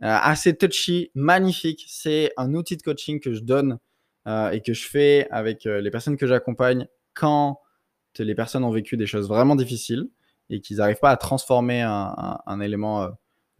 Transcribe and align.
assez 0.00 0.56
touchy, 0.56 1.10
magnifique. 1.14 1.84
C'est 1.88 2.32
un 2.36 2.54
outil 2.54 2.76
de 2.76 2.82
coaching 2.82 3.20
que 3.20 3.32
je 3.32 3.40
donne 3.40 3.78
euh, 4.26 4.50
et 4.50 4.60
que 4.60 4.72
je 4.72 4.88
fais 4.88 5.26
avec 5.30 5.66
euh, 5.66 5.80
les 5.80 5.90
personnes 5.90 6.16
que 6.16 6.26
j'accompagne 6.26 6.86
quand 7.14 7.60
les 8.18 8.34
personnes 8.34 8.64
ont 8.64 8.70
vécu 8.70 8.96
des 8.96 9.06
choses 9.06 9.28
vraiment 9.28 9.54
difficiles 9.54 10.08
et 10.50 10.60
qu'ils 10.60 10.78
n'arrivent 10.78 10.98
pas 10.98 11.10
à 11.10 11.16
transformer 11.16 11.82
un, 11.82 12.60
élément 12.60 13.08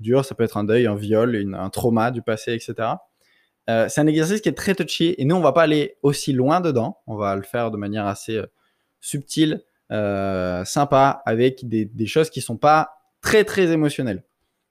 dur. 0.01 0.25
Ça 0.25 0.35
peut 0.35 0.43
être 0.43 0.57
un 0.57 0.65
deuil, 0.65 0.89
un 0.89 0.97
viol, 0.97 1.55
un 1.55 1.71
trauma 1.71 2.11
du 2.11 2.23
passé, 2.23 2.55
etc. 2.55 2.89
c'est 3.69 4.01
un 4.01 4.07
exercice 4.09 4.41
qui 4.41 4.49
est 4.49 4.57
très 4.57 4.75
touchy 4.75 5.15
et 5.17 5.25
nous, 5.25 5.37
on 5.37 5.41
va 5.41 5.53
pas 5.53 5.63
aller 5.63 5.97
aussi 6.03 6.33
loin 6.33 6.61
dedans. 6.61 6.99
On 7.07 7.15
va 7.15 7.37
le 7.37 7.43
faire 7.43 7.71
de 7.71 7.77
manière 7.77 8.07
assez 8.07 8.43
subtile, 9.01 9.63
sympa, 9.91 11.23
avec 11.25 11.69
des, 11.69 11.85
des 11.85 12.07
choses 12.07 12.31
qui 12.31 12.41
sont 12.41 12.57
pas 12.57 12.91
très, 13.21 13.45
très 13.45 13.71
émotionnelles. 13.71 14.25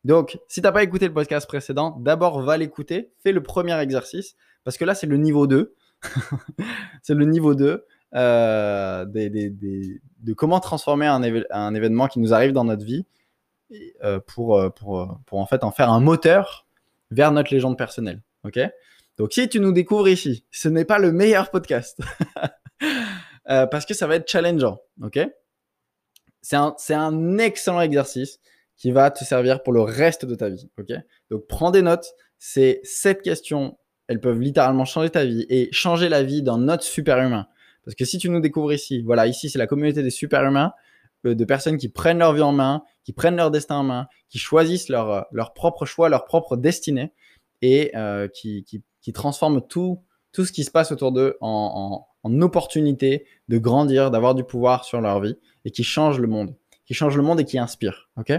Donc, 0.08 0.40
si 0.48 0.62
tu 0.62 0.66
n'as 0.66 0.72
pas 0.72 0.84
écouté 0.84 1.06
le 1.06 1.14
podcast 1.14 1.46
précédent, 1.46 1.98
d'abord 2.00 2.42
va 2.42 2.56
l'écouter, 2.56 3.12
fais 3.24 3.34
le 3.34 3.44
premier 3.44 3.78
exercice, 3.82 4.38
parce 4.64 4.78
que 4.78 4.86
là, 4.86 4.96
c'est 4.96 5.06
le 5.06 5.18
niveau 5.18 5.48
2. 5.48 5.76
c'est 7.02 7.14
le 7.14 7.26
niveau 7.26 7.56
2 7.56 7.86
euh, 8.16 9.04
de 9.04 10.34
comment 10.34 10.62
transformer 10.62 11.08
un, 11.08 11.74
événement 11.74 12.08
qui 12.08 12.20
nous 12.22 12.34
arrive 12.34 12.54
dans 12.54 12.64
notre 12.64 12.86
vie 12.86 13.06
euh, 14.02 14.22
pour, 14.26 14.58
euh, 14.58 14.70
pour, 14.70 15.20
en 15.32 15.46
fait 15.46 15.66
en 15.66 15.72
faire 15.72 15.92
un 15.92 16.00
moteur 16.00 16.66
vers 17.12 17.34
notre 17.34 17.54
légende 17.54 17.78
personnelle. 17.78 18.22
Ok? 18.46 18.60
Donc, 19.18 19.34
si 19.34 19.50
tu 19.50 19.60
nous 19.60 19.74
découvres 19.74 20.08
ici, 20.08 20.46
ce 20.52 20.70
n'est 20.70 20.86
pas 20.86 21.00
le 21.00 21.12
meilleur 21.12 21.52
podcast. 21.52 22.00
parce 23.46 23.86
que 23.86 23.94
ça 23.94 24.08
va 24.08 24.16
être 24.16 24.30
challengeant. 24.30 24.80
Ok? 25.04 25.20
C'est 26.42 26.94
un 26.94 27.38
excellent 27.40 27.82
exercice 27.82 28.40
qui 28.78 28.92
va 28.92 29.12
te 29.12 29.24
servir 29.24 29.64
pour 29.64 29.74
le 29.74 29.82
reste 29.82 30.26
de 30.26 30.36
ta 30.36 30.50
vie. 30.50 30.70
Ok? 30.78 30.92
Donc 31.30 31.48
prends 31.48 31.72
des 31.72 31.82
notes. 31.82 32.14
C'est 32.40 32.80
cette 32.84 33.22
question, 33.22 33.78
elles 34.08 34.22
peuvent 34.22 34.40
littéralement 34.40 34.86
changer 34.86 35.10
ta 35.10 35.26
vie 35.26 35.46
et 35.50 35.70
changer 35.72 36.10
la 36.10 36.24
vie 36.24 36.44
d'un 36.44 36.70
autre 36.70 36.84
super 36.84 37.20
humain. 37.20 37.48
Parce 37.84 37.96
que 37.96 38.06
si 38.06 38.18
tu 38.18 38.30
nous 38.30 38.40
découvres 38.40 38.74
ici, 38.74 39.02
voilà, 39.02 39.28
ici 39.28 39.50
c'est 39.50 39.60
la 39.60 39.68
communauté 39.68 40.04
des 40.04 40.10
super 40.10 40.44
humains, 40.44 40.74
euh, 41.26 41.36
de 41.36 41.46
personnes 41.46 41.78
qui 41.78 41.90
prennent 41.90 42.20
leur 42.20 42.34
vie 42.34 42.42
en 42.42 42.52
main, 42.52 42.84
qui 43.04 43.14
prennent 43.14 43.38
leur 43.38 43.50
destin 43.50 43.78
en 43.78 43.84
main, 43.84 44.08
qui 44.30 44.38
choisissent 44.38 44.90
leur, 44.90 45.12
euh, 45.12 45.22
leur 45.32 45.54
propre 45.54 45.86
choix, 45.86 46.10
leur 46.10 46.26
propre 46.26 46.58
destinée 46.58 47.14
et 47.62 47.96
euh, 47.96 48.28
qui, 48.28 48.64
qui, 48.66 48.84
qui, 49.02 49.14
transforment 49.14 49.62
tout, 49.62 50.04
tout 50.32 50.46
ce 50.46 50.52
qui 50.52 50.64
se 50.64 50.70
passe 50.70 50.92
autour 50.92 51.12
d'eux 51.12 51.38
en, 51.42 52.06
en, 52.24 52.30
en 52.30 52.42
opportunité 52.42 53.26
de 53.48 53.58
grandir, 53.58 54.12
d'avoir 54.12 54.36
du 54.36 54.44
pouvoir 54.44 54.84
sur 54.84 55.02
leur 55.02 55.22
vie 55.22 55.38
et 55.66 55.72
qui 55.72 55.84
changent 55.84 56.20
le 56.20 56.28
monde, 56.28 56.56
qui 56.86 56.94
changent 56.94 57.18
le 57.18 57.24
monde 57.24 57.40
et 57.40 57.46
qui 57.46 57.58
inspirent. 57.58 58.10
Ok? 58.18 58.34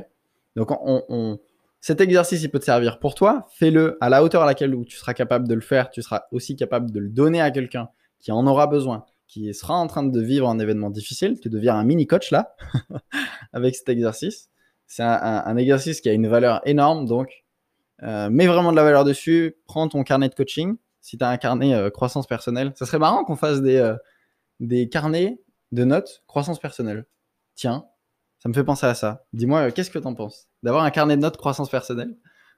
Donc, 0.57 0.71
on, 0.71 1.39
cet 1.81 2.01
exercice, 2.01 2.43
il 2.43 2.51
peut 2.51 2.59
te 2.59 2.65
servir 2.65 2.99
pour 2.99 3.15
toi. 3.15 3.47
Fais-le 3.51 3.97
à 4.01 4.09
la 4.09 4.23
hauteur 4.25 4.43
à 4.43 4.47
laquelle 4.47 4.77
tu 4.87 4.97
seras 4.97 5.15
capable 5.15 5.47
de 5.47 5.55
le 5.55 5.61
faire. 5.61 5.91
Tu 5.91 6.03
seras 6.03 6.23
aussi 6.33 6.57
capable 6.57 6.91
de 6.91 6.99
le 6.99 7.09
donner 7.09 7.41
à 7.41 7.51
quelqu'un 7.51 7.89
qui 8.19 8.33
en 8.33 8.47
aura 8.47 8.67
besoin, 8.67 9.05
qui 9.29 9.55
sera 9.55 9.75
en 9.75 9.87
train 9.87 10.03
de 10.03 10.21
vivre 10.21 10.49
un 10.49 10.59
événement 10.59 10.91
difficile. 10.91 11.39
Tu 11.41 11.49
deviens 11.49 11.77
un 11.77 11.85
mini 11.85 12.07
coach 12.07 12.31
là, 12.31 12.57
avec 13.53 13.77
cet 13.77 13.89
exercice. 13.89 14.51
C'est 14.87 15.03
un, 15.03 15.57
exercice 15.57 16.01
qui 16.01 16.09
a 16.09 16.13
une 16.13 16.27
valeur 16.27 16.63
énorme. 16.67 17.07
Donc, 17.07 17.45
euh, 18.03 18.31
mets 18.31 18.47
vraiment 18.47 18.73
de 18.73 18.77
la 18.77 18.83
valeur 18.83 19.05
dessus. 19.05 19.57
Prends 19.67 19.87
ton 19.87 20.03
carnet 20.03 20.29
de 20.29 20.35
coaching. 20.35 20.77
Si 21.01 21.17
tu 21.17 21.25
as 21.25 21.29
un 21.29 21.37
carnet 21.37 21.75
euh, 21.75 21.91
croissance 21.91 22.27
personnelle, 22.27 22.73
ça 22.75 22.87
serait 22.87 22.99
marrant 22.99 23.25
qu'on 23.25 23.37
fasse 23.37 23.61
des, 23.61 23.77
euh, 23.77 23.95
des 24.61 24.89
carnets 24.89 25.41
de 25.73 25.85
notes 25.85 26.23
croissance 26.27 26.59
personnelle. 26.59 27.07
Tiens, 27.55 27.85
ça 28.39 28.49
me 28.49 28.55
fait 28.55 28.65
penser 28.65 28.87
à 28.87 28.95
ça. 28.95 29.25
Dis-moi, 29.33 29.71
qu'est-ce 29.73 29.91
que 29.91 29.99
tu 29.99 30.07
en 30.07 30.15
penses 30.15 30.49
D'avoir 30.63 30.85
un 30.85 30.91
carnet 30.91 31.17
de 31.17 31.23
notes 31.23 31.37
croissance 31.37 31.69
personnelle 31.69 32.17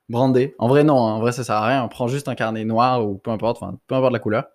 brandé? 0.08 0.54
En 0.58 0.68
vrai, 0.68 0.84
non. 0.84 0.98
Hein. 0.98 1.12
En 1.12 1.20
vrai, 1.20 1.32
ça 1.32 1.44
sert 1.44 1.56
à 1.56 1.66
rien. 1.66 1.84
On 1.84 1.88
prend 1.88 2.06
juste 2.06 2.28
un 2.28 2.34
carnet 2.34 2.64
noir 2.64 3.06
ou 3.06 3.16
peu 3.18 3.30
importe, 3.30 3.62
enfin, 3.62 3.78
peu 3.86 3.94
importe 3.94 4.12
la 4.12 4.18
couleur, 4.18 4.48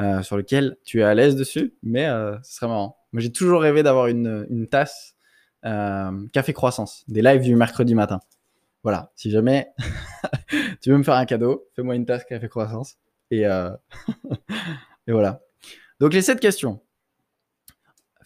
euh, 0.00 0.22
sur 0.22 0.36
lequel 0.36 0.76
tu 0.84 1.00
es 1.00 1.04
à 1.04 1.14
l'aise 1.14 1.36
dessus. 1.36 1.74
Mais 1.82 2.06
euh, 2.06 2.36
ce 2.42 2.56
serait 2.56 2.66
marrant. 2.66 2.98
Moi, 3.12 3.20
j'ai 3.20 3.30
toujours 3.30 3.62
rêvé 3.62 3.82
d'avoir 3.82 4.08
une, 4.08 4.66
tasse 4.70 5.14
euh, 5.64 6.10
café 6.32 6.52
croissance, 6.52 7.04
des 7.08 7.22
lives 7.22 7.42
du 7.42 7.54
mercredi 7.54 7.94
matin. 7.94 8.20
Voilà. 8.82 9.12
Si 9.14 9.30
jamais 9.30 9.68
tu 10.80 10.90
veux 10.90 10.98
me 10.98 11.04
faire 11.04 11.14
un 11.14 11.26
cadeau, 11.26 11.68
fais-moi 11.76 11.94
une 11.94 12.06
tasse 12.06 12.24
café 12.24 12.48
croissance. 12.48 12.96
Et, 13.30 13.42
et 15.06 15.12
voilà. 15.12 15.40
Donc, 16.00 16.14
les 16.14 16.22
sept 16.22 16.40
questions. 16.40 16.80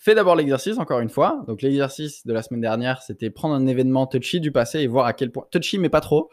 Fais 0.06 0.14
d'abord 0.14 0.36
l'exercice, 0.36 0.78
encore 0.78 1.00
une 1.00 1.08
fois. 1.08 1.42
Donc, 1.48 1.62
l'exercice 1.62 2.24
de 2.24 2.32
la 2.32 2.40
semaine 2.40 2.60
dernière, 2.60 3.02
c'était 3.02 3.28
prendre 3.28 3.56
un 3.56 3.66
événement 3.66 4.06
touchy 4.06 4.38
du 4.38 4.52
passé 4.52 4.78
et 4.78 4.86
voir 4.86 5.04
à 5.04 5.12
quel 5.12 5.32
point, 5.32 5.44
touchy, 5.50 5.80
mais 5.80 5.88
pas 5.88 6.00
trop, 6.00 6.30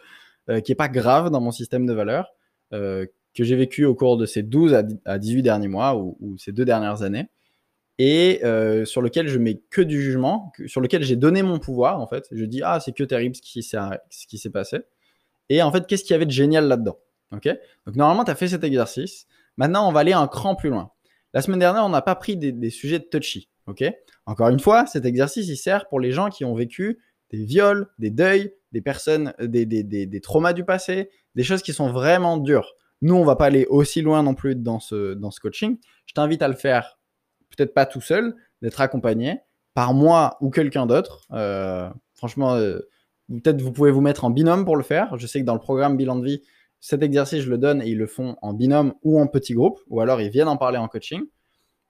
euh, 0.48 0.62
qui 0.62 0.72
est 0.72 0.76
pas 0.76 0.90
grave 0.90 1.32
dans 1.32 1.42
mon 1.42 1.50
système 1.50 1.88
de 1.88 1.94
valeurs, 1.94 2.36
euh, 2.72 3.08
que 3.34 3.44
j'ai 3.44 3.56
vécu 3.56 3.86
au 3.86 3.96
cours 3.96 4.16
de 4.16 4.28
ces 4.28 4.44
12 4.44 4.76
à 5.06 5.18
18 5.18 5.42
derniers 5.42 5.70
mois 5.70 5.96
ou, 5.96 6.38
ces 6.38 6.52
deux 6.52 6.66
dernières 6.66 7.02
années, 7.02 7.32
et 7.98 8.42
euh, 8.44 8.86
sur 8.86 9.02
lequel 9.02 9.28
je 9.28 9.40
mets 9.40 9.60
que 9.72 9.82
du 9.82 10.00
jugement, 10.00 10.52
sur 10.68 10.80
lequel 10.80 11.02
j'ai 11.02 11.16
donné 11.16 11.42
mon 11.42 11.58
pouvoir, 11.58 12.00
en 12.00 12.06
fait. 12.06 12.28
Je 12.30 12.46
dis, 12.46 12.62
ah, 12.64 12.80
c'est 12.80 12.92
que 12.92 13.04
terrible 13.04 13.36
ce 13.36 13.42
qui 13.42 14.38
s'est 14.38 14.50
passé. 14.52 14.82
Et 15.50 15.64
en 15.64 15.72
fait, 15.72 15.88
qu'est-ce 15.88 16.04
qu'il 16.04 16.12
y 16.12 16.16
avait 16.16 16.28
de 16.28 16.32
génial 16.32 16.68
là-dedans? 16.68 17.00
Ok? 17.32 17.50
Donc, 17.88 17.96
normalement, 17.96 18.24
tu 18.24 18.30
as 18.30 18.36
fait 18.36 18.50
cet 18.50 18.64
exercice. 18.64 19.26
Maintenant, 19.58 19.90
on 19.90 19.92
va 19.92 20.02
aller 20.02 20.14
un 20.14 20.28
cran 20.28 20.54
plus 20.54 20.70
loin. 20.70 20.92
La 21.34 21.42
semaine 21.42 21.60
dernière, 21.60 21.84
on 21.84 21.90
n'a 21.90 22.02
pas 22.02 22.16
pris 22.16 22.38
des, 22.38 22.70
sujets 22.70 23.00
touchy. 23.00 23.50
Ok? 23.68 23.84
Encore 24.26 24.50
une 24.50 24.60
fois, 24.60 24.86
cet 24.86 25.06
exercice, 25.06 25.48
il 25.48 25.58
sert 25.58 25.88
pour 25.88 26.00
les 26.00 26.12
gens 26.12 26.30
qui 26.30 26.46
ont 26.46 26.54
vécu 26.54 27.00
des 27.32 27.44
viols, 27.44 27.88
des 27.98 28.12
deuils, 28.12 28.54
des 28.72 28.82
personnes, 28.82 29.34
euh, 29.40 29.48
des, 29.48 29.66
des, 29.66 29.84
des, 29.84 30.22
traumas 30.22 30.54
du 30.54 30.64
passé, 30.64 31.10
des 31.36 31.44
choses 31.44 31.64
qui 31.64 31.74
sont 31.74 31.92
vraiment 31.92 32.38
dures. 32.38 32.74
Nous, 33.02 33.16
on 33.16 33.26
va 33.26 33.36
pas 33.36 33.46
aller 33.46 33.66
aussi 33.66 34.02
loin 34.02 34.22
non 34.24 34.36
plus 34.36 34.56
dans 34.56 34.80
ce, 34.80 35.14
dans 35.14 35.32
ce 35.32 35.40
coaching. 35.40 35.78
Je 36.06 36.14
t'invite 36.14 36.42
à 36.42 36.48
le 36.48 36.56
faire, 36.56 37.00
peut-être 37.56 37.74
pas 37.74 37.86
tout 37.86 38.02
seul, 38.02 38.36
d'être 38.62 38.80
accompagné 38.82 39.40
par 39.74 39.94
moi 39.94 40.38
ou 40.42 40.50
quelqu'un 40.52 40.86
d'autre. 40.86 41.28
Euh, 41.32 41.90
franchement, 42.14 42.54
euh, 42.54 42.80
peut-être 43.28 43.62
vous 43.62 43.72
pouvez 43.72 43.92
vous 43.92 44.02
mettre 44.02 44.26
en 44.26 44.30
binôme 44.30 44.66
pour 44.66 44.78
le 44.78 44.84
faire. 44.84 45.18
Je 45.18 45.28
sais 45.28 45.42
que 45.42 45.46
dans 45.46 45.56
le 45.56 45.60
programme 45.60 45.98
Bilan 45.98 46.18
de 46.18 46.26
vie, 46.26 46.42
cet 46.84 47.02
exercice, 47.02 47.40
je 47.44 47.50
le 47.50 47.58
donne 47.58 47.82
et 47.82 47.88
ils 47.88 47.98
le 47.98 48.08
font 48.08 48.36
en 48.42 48.52
binôme 48.52 48.94
ou 49.04 49.18
en 49.18 49.26
petit 49.26 49.54
groupe, 49.54 49.80
ou 49.88 50.02
alors 50.02 50.20
ils 50.20 50.30
viennent 50.30 50.50
en 50.50 50.58
parler 50.58 50.78
en 50.78 50.90
coaching. 50.90 51.22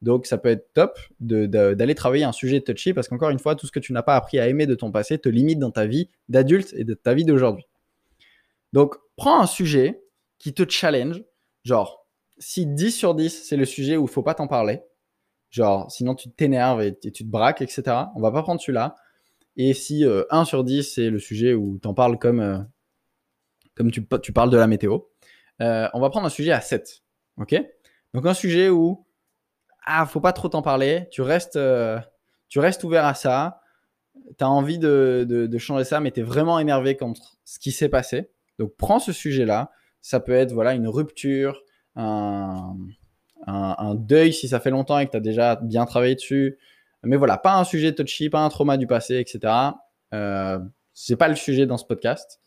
Donc, 0.04 0.28
ça 0.28 0.38
peut 0.38 0.50
être 0.50 0.72
top 0.74 1.00
d'aller 1.20 1.96
travailler 1.96 2.26
un 2.26 2.32
sujet 2.32 2.62
touchy 2.62 2.94
parce 2.94 3.08
qu'encore 3.08 3.32
une 3.32 3.40
fois, 3.40 3.56
tout 3.56 3.66
ce 3.66 3.72
que 3.72 3.80
tu 3.80 3.92
n'as 3.92 4.04
pas 4.04 4.16
appris 4.16 4.38
à 4.38 4.48
aimer 4.48 4.68
de 4.68 4.76
ton 4.76 4.92
passé 4.92 5.18
te 5.18 5.30
limite 5.30 5.58
dans 5.58 5.72
ta 5.72 5.88
vie 5.88 6.10
d'adulte 6.30 6.76
et 6.78 6.84
de 6.84 6.94
ta 6.94 7.16
vie 7.16 7.26
d'aujourd'hui. 7.26 7.66
Donc, 8.72 8.94
prends 9.16 9.42
un 9.42 9.48
sujet 9.48 10.04
qui 10.38 10.54
te 10.54 10.70
challenge. 10.70 11.24
Genre, 11.64 12.06
si 12.38 12.68
10 12.68 12.92
sur 12.92 13.16
10, 13.16 13.46
c'est 13.46 13.58
le 13.58 13.66
sujet 13.66 13.98
où 13.98 14.04
il 14.04 14.12
faut 14.12 14.22
pas 14.22 14.36
t'en 14.36 14.48
parler, 14.48 14.82
genre, 15.50 15.92
sinon 15.92 16.14
tu 16.14 16.30
t'énerves 16.30 16.84
et, 16.84 16.96
tu 17.00 17.12
te 17.12 17.24
braques, 17.24 17.64
etc., 17.64 17.82
on 18.16 18.22
va 18.22 18.32
pas 18.32 18.44
prendre 18.44 18.62
celui-là. 18.62 18.94
Et 19.58 19.74
si 19.74 20.04
1 20.04 20.08
euh, 20.08 20.46
sur 20.46 20.64
10, 20.64 20.84
c'est 20.84 21.10
le 21.10 21.18
sujet 21.18 21.56
où 21.56 21.80
tu 21.82 21.88
en 21.88 21.96
parles 21.96 22.20
comme, 22.20 22.42
euh, 22.42 22.60
comme 23.76 23.92
tu, 23.92 24.04
parles 24.04 24.50
de 24.50 24.58
la 24.58 24.68
météo, 24.68 25.00
euh, 25.62 25.88
on 25.94 26.00
va 26.00 26.10
prendre 26.10 26.26
un 26.26 26.30
sujet 26.30 26.52
à 26.52 26.62
7. 26.62 27.04
OK? 27.38 27.56
Donc, 28.14 28.26
un 28.26 28.34
sujet 28.34 28.70
où 28.70 29.06
ah, 29.86 30.06
faut 30.06 30.22
pas 30.22 30.34
trop 30.34 30.50
t'en 30.50 30.62
parler. 30.62 31.08
Tu 31.12 31.22
restes, 31.22 31.56
euh, 31.56 32.00
ouvert 32.84 33.06
à 33.06 33.14
ça. 33.14 33.62
Tu 34.38 34.44
as 34.44 34.50
envie 34.50 34.78
de, 34.80 35.58
changer 35.58 35.84
ça, 35.84 36.00
mais 36.00 36.12
tu 36.12 36.22
es 36.22 36.24
vraiment 36.24 36.60
énervé 36.60 36.96
contre 36.96 37.38
ce 37.44 37.60
qui 37.60 37.72
s'est 37.72 37.90
passé. 37.90 38.30
Donc, 38.60 38.76
prends 38.78 39.00
ce 39.00 39.12
sujet-là. 39.12 39.72
Ça 40.02 40.20
peut 40.20 40.34
être 40.34 40.52
voilà, 40.52 40.74
une 40.74 40.88
rupture, 40.88 41.64
un, 41.96 42.76
un, 43.48 43.96
deuil 43.96 44.34
si 44.34 44.48
ça 44.50 44.60
fait 44.60 44.70
longtemps 44.70 45.00
et 45.00 45.06
que 45.06 45.12
tu 45.12 45.18
as 45.18 45.22
déjà 45.22 45.56
bien 45.56 45.86
travaillé 45.86 46.16
dessus. 46.16 46.58
Mais 47.04 47.18
voilà, 47.18 47.38
pas 47.38 47.56
un 47.56 47.64
sujet 47.64 47.94
touchy, 47.94 48.30
pas 48.30 48.40
un 48.40 48.50
trauma 48.50 48.78
du 48.78 48.88
passé, 48.88 49.18
etc. 49.18 49.54
Euh, 50.14 50.60
c'est 50.94 51.16
pas 51.16 51.28
le 51.28 51.36
sujet 51.36 51.66
dans 51.66 51.78
ce 51.78 51.86
podcast. 51.86 52.40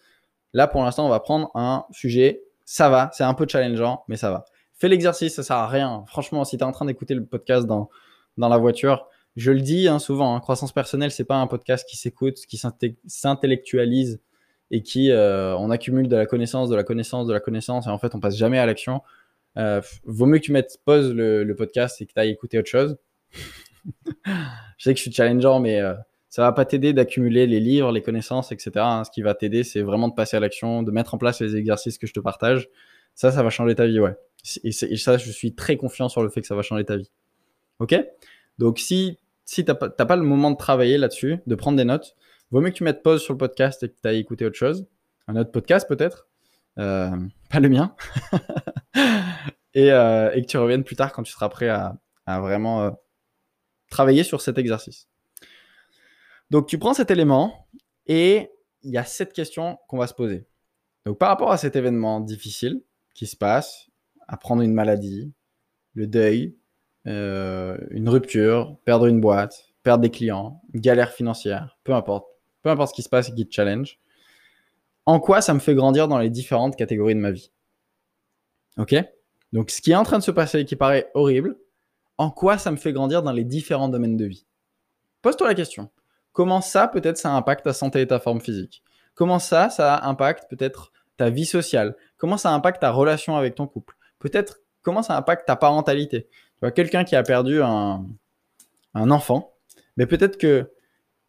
Là, 0.57 0.67
pour 0.67 0.83
l'instant, 0.83 1.05
on 1.05 1.11
va 1.11 1.21
prendre 1.21 1.51
un 1.55 1.85
sujet. 1.91 2.43
Ça 2.65 2.89
va, 2.89 3.11
c'est 3.13 3.25
un 3.25 3.35
peu 3.35 3.47
challengeant, 3.47 4.05
mais 4.09 4.17
ça 4.17 4.31
va. 4.31 4.47
Fais 4.73 4.89
l'exercice, 4.89 5.35
ça 5.35 5.43
sert 5.43 5.57
à 5.57 5.69
rien. 5.69 6.03
Franchement, 6.07 6.47
si 6.47 6.57
tu 6.57 6.63
es 6.63 6.67
en 6.67 6.73
train 6.73 6.87
d'écouter 6.87 7.13
le 7.13 7.27
podcast 7.27 7.67
dans, 7.67 7.91
dans 8.39 8.49
la 8.49 8.57
voiture, 8.57 9.07
je 9.37 9.53
le 9.53 9.61
dis 9.61 9.87
hein, 9.87 9.99
souvent, 9.99 10.35
hein, 10.35 10.41
croissance 10.41 10.73
personnelle, 10.73 11.11
c'est 11.11 11.27
pas 11.27 11.37
un 11.37 11.47
podcast 11.47 11.87
qui 11.87 11.99
s'écoute, 11.99 12.39
qui 12.49 12.59
s'intellectualise 13.07 14.23
et 14.71 14.83
qui, 14.83 15.11
euh, 15.11 15.55
on 15.59 15.69
accumule 15.69 16.09
de 16.09 16.17
la 16.17 16.25
connaissance, 16.25 16.71
de 16.71 16.75
la 16.75 16.85
connaissance, 16.85 17.27
de 17.27 17.35
la 17.35 17.41
connaissance, 17.41 17.87
et 17.87 17.91
en 17.91 17.99
fait, 17.99 18.15
on 18.15 18.21
passe 18.21 18.39
jamais 18.39 18.59
à 18.59 18.65
l'action. 18.65 19.03
Euh, 19.59 19.83
vaut 20.05 20.25
mieux 20.25 20.39
que 20.39 20.45
tu 20.45 20.53
mettes 20.53 20.79
pause 20.87 21.13
le, 21.13 21.55
podcast 21.55 22.01
et 22.01 22.07
que 22.07 22.15
tu 22.15 22.19
ailles 22.19 22.31
écouter 22.31 22.59
autre 22.59 22.71
chose. 22.71 22.97
je 24.25 24.33
sais 24.79 24.95
que 24.95 24.97
je 24.97 25.03
suis 25.03 25.13
challengeant, 25.13 25.61
mais 25.61 25.83
euh, 25.83 25.93
ça 26.37 26.43
va 26.43 26.53
pas 26.53 26.67
t'aider 26.67 26.93
d'accumuler 26.93 27.47
les 27.47 27.61
livres, 27.61 27.91
les 27.93 28.03
connaissances, 28.03 28.53
etc. 28.53 28.73
Hein. 28.75 29.05
Ce 29.05 29.11
qui 29.11 29.23
va 29.23 29.33
t'aider, 29.33 29.65
c'est 29.65 29.81
vraiment 29.81 30.07
de 30.07 30.13
passer 30.13 30.37
à 30.37 30.41
l'action, 30.41 30.83
de 30.83 30.91
mettre 30.91 31.15
en 31.15 31.17
place 31.17 31.41
les 31.41 31.57
exercices 31.57 31.97
que 31.97 32.07
je 32.07 32.13
te 32.13 32.21
partage. 32.21 32.69
Ça, 33.15 33.33
ça 33.33 33.43
va 33.43 33.49
changer 33.49 33.75
ta 33.75 33.87
vie, 33.87 33.99
ouais. 34.01 34.15
Et, 34.63 34.71
ça, 34.71 35.17
je 35.17 35.31
suis 35.31 35.55
très 35.55 35.79
confiant 35.79 36.11
sur 36.11 36.23
le 36.23 36.29
fait 36.29 36.43
que 36.43 36.47
ça 36.47 36.55
va 36.55 36.61
changer 36.61 36.85
ta 36.85 36.99
vie. 36.99 37.11
Ok? 37.79 37.99
Donc, 38.59 38.79
si, 38.79 39.19
si 39.47 39.65
tu 39.65 39.71
n'as 39.71 39.77
pas, 39.77 39.89
pas 39.89 40.17
le 40.17 40.25
moment 40.25 40.51
de 40.51 40.59
travailler 40.59 40.99
là-dessus, 40.99 41.39
de 41.47 41.55
prendre 41.55 41.79
des 41.79 41.87
notes, 41.87 42.15
vaut 42.51 42.61
mieux 42.61 42.69
que 42.69 42.77
tu 42.77 42.85
mettes 42.85 43.03
pause 43.03 43.23
sur 43.23 43.33
le 43.33 43.39
podcast 43.39 43.83
et 43.83 43.89
que 43.89 43.95
tu 43.95 44.07
ailles 44.07 44.19
écouter 44.19 44.45
autre 44.45 44.59
chose. 44.59 44.87
Un 45.29 45.37
autre 45.37 45.53
podcast, 45.53 45.89
peut-être? 45.89 46.29
Euh, 46.79 47.17
pas 47.51 47.61
le 47.61 47.71
mien. 47.71 47.95
Euh, 49.79 50.31
et, 50.33 50.41
que 50.41 50.47
tu 50.47 50.57
reviennes 50.57 50.85
plus 50.85 50.97
tard 50.97 51.13
quand 51.13 51.23
tu 51.23 51.31
seras 51.31 51.51
prêt 51.51 51.69
à, 51.69 51.99
vraiment 52.41 52.83
euh, 52.83 52.91
travailler 53.91 54.25
sur 54.25 54.41
cet 54.41 54.57
exercice. 54.57 55.07
Donc, 56.51 56.67
tu 56.67 56.79
prends 56.79 56.95
cet 56.95 57.11
élément 57.11 57.69
et 58.07 58.51
il 58.83 58.93
y 58.93 58.99
a 58.99 59.05
sept 59.05 59.33
questions 59.33 59.79
qu'on 59.89 59.99
va 59.99 60.07
se 60.07 60.15
poser. 60.15 60.47
Donc, 61.05 61.19
par 61.19 61.29
rapport 61.29 61.51
à 61.51 61.57
cet 61.57 61.77
événement 61.77 62.21
difficile 62.21 62.83
qui 63.15 63.27
se 63.27 63.37
passe, 63.37 63.89
apprendre 64.29 64.63
une 64.63 64.73
maladie, 64.73 65.33
le 65.95 66.07
deuil, 66.07 66.57
une 67.05 68.09
rupture, 68.09 68.77
perdre 68.85 69.07
une 69.07 69.21
boîte, 69.21 69.73
perdre 69.83 70.03
des 70.03 70.11
clients, 70.11 70.63
galère 70.75 71.13
financière, 71.13 71.79
peu 71.85 71.95
importe 71.95 72.27
peu 72.63 72.71
importe 72.71 72.91
ce 72.91 72.95
qui 72.95 73.03
se 73.03 73.09
passe 73.09 73.29
et 73.29 73.33
qui 73.33 73.47
te 73.47 73.55
challenge, 73.55 74.01
en 75.05 75.21
quoi 75.21 75.41
ça 75.41 75.55
me 75.55 75.61
fait 75.61 75.77
grandir 75.77 76.09
dans 76.09 76.19
les 76.19 76.31
différentes 76.31 76.75
catégories 76.75 77.15
de 77.15 77.21
ma 77.21 77.31
vie? 77.31 77.53
Ok? 78.77 78.97
Donc, 79.53 79.71
ce 79.71 79.81
qui 79.81 79.93
est 79.93 79.95
en 79.95 80.03
train 80.03 80.19
de 80.19 80.25
se 80.25 80.33
passer 80.33 80.59
et 80.59 80.65
qui 80.65 80.75
paraît 80.75 81.09
horrible, 81.15 81.57
en 82.19 82.29
quoi 82.29 82.59
ça 82.59 82.73
me 82.73 82.77
fait 82.77 82.93
grandir 82.93 83.23
dans 83.23 83.31
les 83.31 83.45
différents 83.45 83.89
domaines 83.89 84.17
de 84.17 84.25
vie? 84.25 84.47
Pose-toi 85.23 85.47
la 85.47 85.55
question. 85.55 85.89
Comment 86.37 86.61
ça, 86.61 86.87
peut-être, 86.87 87.17
ça 87.17 87.33
impacte 87.33 87.65
ta 87.65 87.73
santé 87.73 88.03
et 88.03 88.07
ta 88.07 88.21
forme 88.21 88.43
physique? 88.43 88.83
Comment 89.15 89.39
ça, 89.39 89.71
ça 89.71 90.05
impacte 90.05 90.51
peut-être 90.51 90.93
ta 91.17 91.31
vie 91.31 91.47
sociale? 91.47 91.97
Comment 92.19 92.37
ça 92.37 92.53
impacte 92.53 92.83
ta 92.83 92.91
relation 92.91 93.39
avec 93.39 93.55
ton 93.55 93.67
couple? 93.67 93.97
Peut-être, 94.19 94.61
comment 94.83 95.03
ça 95.03 95.17
impacte 95.17 95.47
ta 95.47 95.57
parentalité? 95.57 96.25
Tu 96.25 96.61
vois, 96.61 96.73
quelqu'un 96.73 97.05
qui 97.05 97.17
a 97.17 97.23
perdu 97.23 97.63
un, 97.63 98.05
enfant, 98.95 99.55
mais 99.97 100.05
peut-être 100.05 100.37
que 100.37 100.71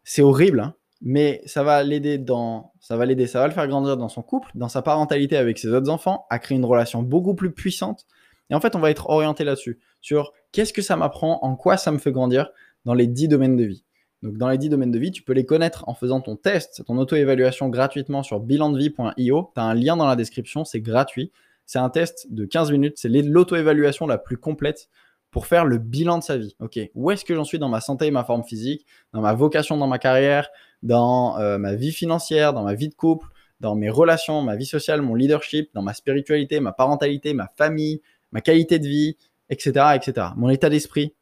c'est 0.04 0.20
horrible, 0.20 0.60
hein, 0.60 0.74
mais 1.00 1.40
ça 1.46 1.62
va 1.62 1.82
l'aider 1.82 2.18
dans, 2.18 2.74
ça 2.78 2.98
va 2.98 3.06
l'aider, 3.06 3.26
ça 3.26 3.40
va 3.40 3.48
le 3.48 3.54
faire 3.54 3.66
grandir 3.66 3.96
dans 3.96 4.10
son 4.10 4.20
couple, 4.20 4.50
dans 4.56 4.68
sa 4.68 4.82
parentalité 4.82 5.38
avec 5.38 5.56
ses 5.58 5.68
autres 5.68 5.88
enfants, 5.88 6.26
à 6.28 6.38
créer 6.38 6.58
une 6.58 6.66
relation 6.66 7.02
beaucoup 7.02 7.34
plus 7.34 7.52
puissante. 7.52 8.04
Et 8.50 8.54
en 8.54 8.60
fait, 8.60 8.76
on 8.76 8.78
va 8.78 8.90
être 8.90 9.08
orienté 9.08 9.44
là-dessus, 9.44 9.80
sur 10.02 10.34
qu'est-ce 10.52 10.74
que 10.74 10.82
ça 10.82 10.96
m'apprend, 10.96 11.42
en 11.42 11.56
quoi 11.56 11.78
ça 11.78 11.92
me 11.92 11.98
fait 11.98 12.12
grandir 12.12 12.50
dans 12.84 12.92
les 12.92 13.06
10 13.06 13.28
domaines 13.28 13.56
de 13.56 13.64
vie. 13.64 13.84
Donc, 14.22 14.36
dans 14.36 14.48
les 14.48 14.58
10 14.58 14.70
domaines 14.70 14.90
de 14.90 14.98
vie, 14.98 15.10
tu 15.10 15.22
peux 15.22 15.32
les 15.32 15.44
connaître 15.44 15.84
en 15.88 15.94
faisant 15.94 16.20
ton 16.20 16.36
test, 16.36 16.84
ton 16.86 16.98
auto-évaluation 16.98 17.68
gratuitement 17.68 18.22
sur 18.22 18.40
bilandevie.io. 18.40 19.52
Tu 19.54 19.60
as 19.60 19.64
un 19.64 19.74
lien 19.74 19.96
dans 19.96 20.06
la 20.06 20.16
description, 20.16 20.64
c'est 20.64 20.80
gratuit. 20.80 21.30
C'est 21.66 21.78
un 21.78 21.90
test 21.90 22.26
de 22.30 22.46
15 22.46 22.72
minutes, 22.72 22.94
c'est 22.96 23.10
l'auto-évaluation 23.10 24.06
la 24.06 24.16
plus 24.16 24.38
complète 24.38 24.88
pour 25.30 25.46
faire 25.46 25.66
le 25.66 25.76
bilan 25.76 26.18
de 26.18 26.22
sa 26.22 26.38
vie. 26.38 26.56
Ok, 26.60 26.80
où 26.94 27.10
est-ce 27.10 27.24
que 27.24 27.34
j'en 27.34 27.44
suis 27.44 27.58
dans 27.58 27.68
ma 27.68 27.82
santé 27.82 28.06
et 28.06 28.10
ma 28.10 28.24
forme 28.24 28.42
physique, 28.42 28.86
dans 29.12 29.20
ma 29.20 29.34
vocation 29.34 29.76
dans 29.76 29.86
ma 29.86 29.98
carrière, 29.98 30.48
dans 30.82 31.38
euh, 31.38 31.58
ma 31.58 31.74
vie 31.74 31.92
financière, 31.92 32.54
dans 32.54 32.64
ma 32.64 32.74
vie 32.74 32.88
de 32.88 32.94
couple, 32.94 33.28
dans 33.60 33.74
mes 33.74 33.90
relations, 33.90 34.40
ma 34.40 34.56
vie 34.56 34.66
sociale, 34.66 35.02
mon 35.02 35.14
leadership, 35.14 35.70
dans 35.74 35.82
ma 35.82 35.92
spiritualité, 35.92 36.60
ma 36.60 36.72
parentalité, 36.72 37.34
ma 37.34 37.52
famille, 37.56 38.00
ma 38.32 38.40
qualité 38.40 38.78
de 38.78 38.86
vie, 38.86 39.16
etc., 39.50 39.94
etc. 39.94 40.28
Mon 40.36 40.48
état 40.48 40.70
d'esprit. 40.70 41.14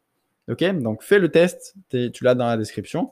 Ok, 0.49 0.63
donc 0.81 1.03
fais 1.03 1.19
le 1.19 1.29
test, 1.29 1.75
tu 1.89 2.23
l'as 2.23 2.35
dans 2.35 2.47
la 2.47 2.55
description 2.55 3.11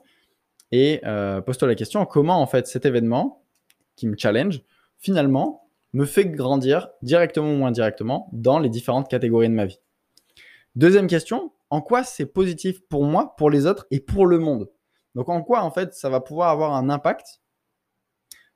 et 0.72 1.00
euh, 1.04 1.42
pose-toi 1.42 1.68
la 1.68 1.74
question 1.74 2.04
comment 2.06 2.40
en 2.40 2.46
fait 2.46 2.66
cet 2.66 2.86
événement 2.86 3.44
qui 3.94 4.08
me 4.08 4.16
challenge 4.16 4.62
finalement 4.98 5.68
me 5.92 6.06
fait 6.06 6.26
grandir 6.26 6.88
directement 7.02 7.52
ou 7.52 7.66
indirectement 7.66 8.30
dans 8.32 8.58
les 8.58 8.70
différentes 8.70 9.08
catégories 9.08 9.48
de 9.48 9.54
ma 9.54 9.66
vie? 9.66 9.80
Deuxième 10.76 11.06
question, 11.06 11.52
en 11.70 11.82
quoi 11.82 12.04
c'est 12.04 12.26
positif 12.26 12.86
pour 12.88 13.04
moi, 13.04 13.34
pour 13.36 13.50
les 13.50 13.66
autres 13.66 13.86
et 13.90 14.00
pour 14.00 14.26
le 14.26 14.38
monde? 14.38 14.70
Donc 15.14 15.28
en 15.28 15.42
quoi 15.42 15.62
en 15.62 15.70
fait 15.70 15.94
ça 15.94 16.08
va 16.08 16.20
pouvoir 16.20 16.48
avoir 16.48 16.74
un 16.74 16.88
impact 16.88 17.42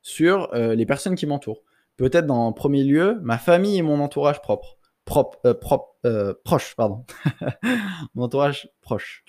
sur 0.01 0.51
euh, 0.53 0.73
les 0.73 0.87
personnes 0.87 1.15
qui 1.15 1.27
m'entourent? 1.27 1.61
Peut-être 1.97 2.25
dans 2.25 2.51
premier 2.51 2.83
lieu, 2.83 3.19
ma 3.21 3.37
famille 3.37 3.77
et 3.77 3.83
mon 3.83 3.99
entourage 3.99 4.41
propre. 4.41 4.77
Propre, 5.05 5.39
euh, 5.45 5.53
propre 5.53 5.90
euh, 6.05 6.33
proche, 6.43 6.75
pardon. 6.75 7.05
mon 8.15 8.23
entourage 8.23 8.69
proche. 8.81 9.23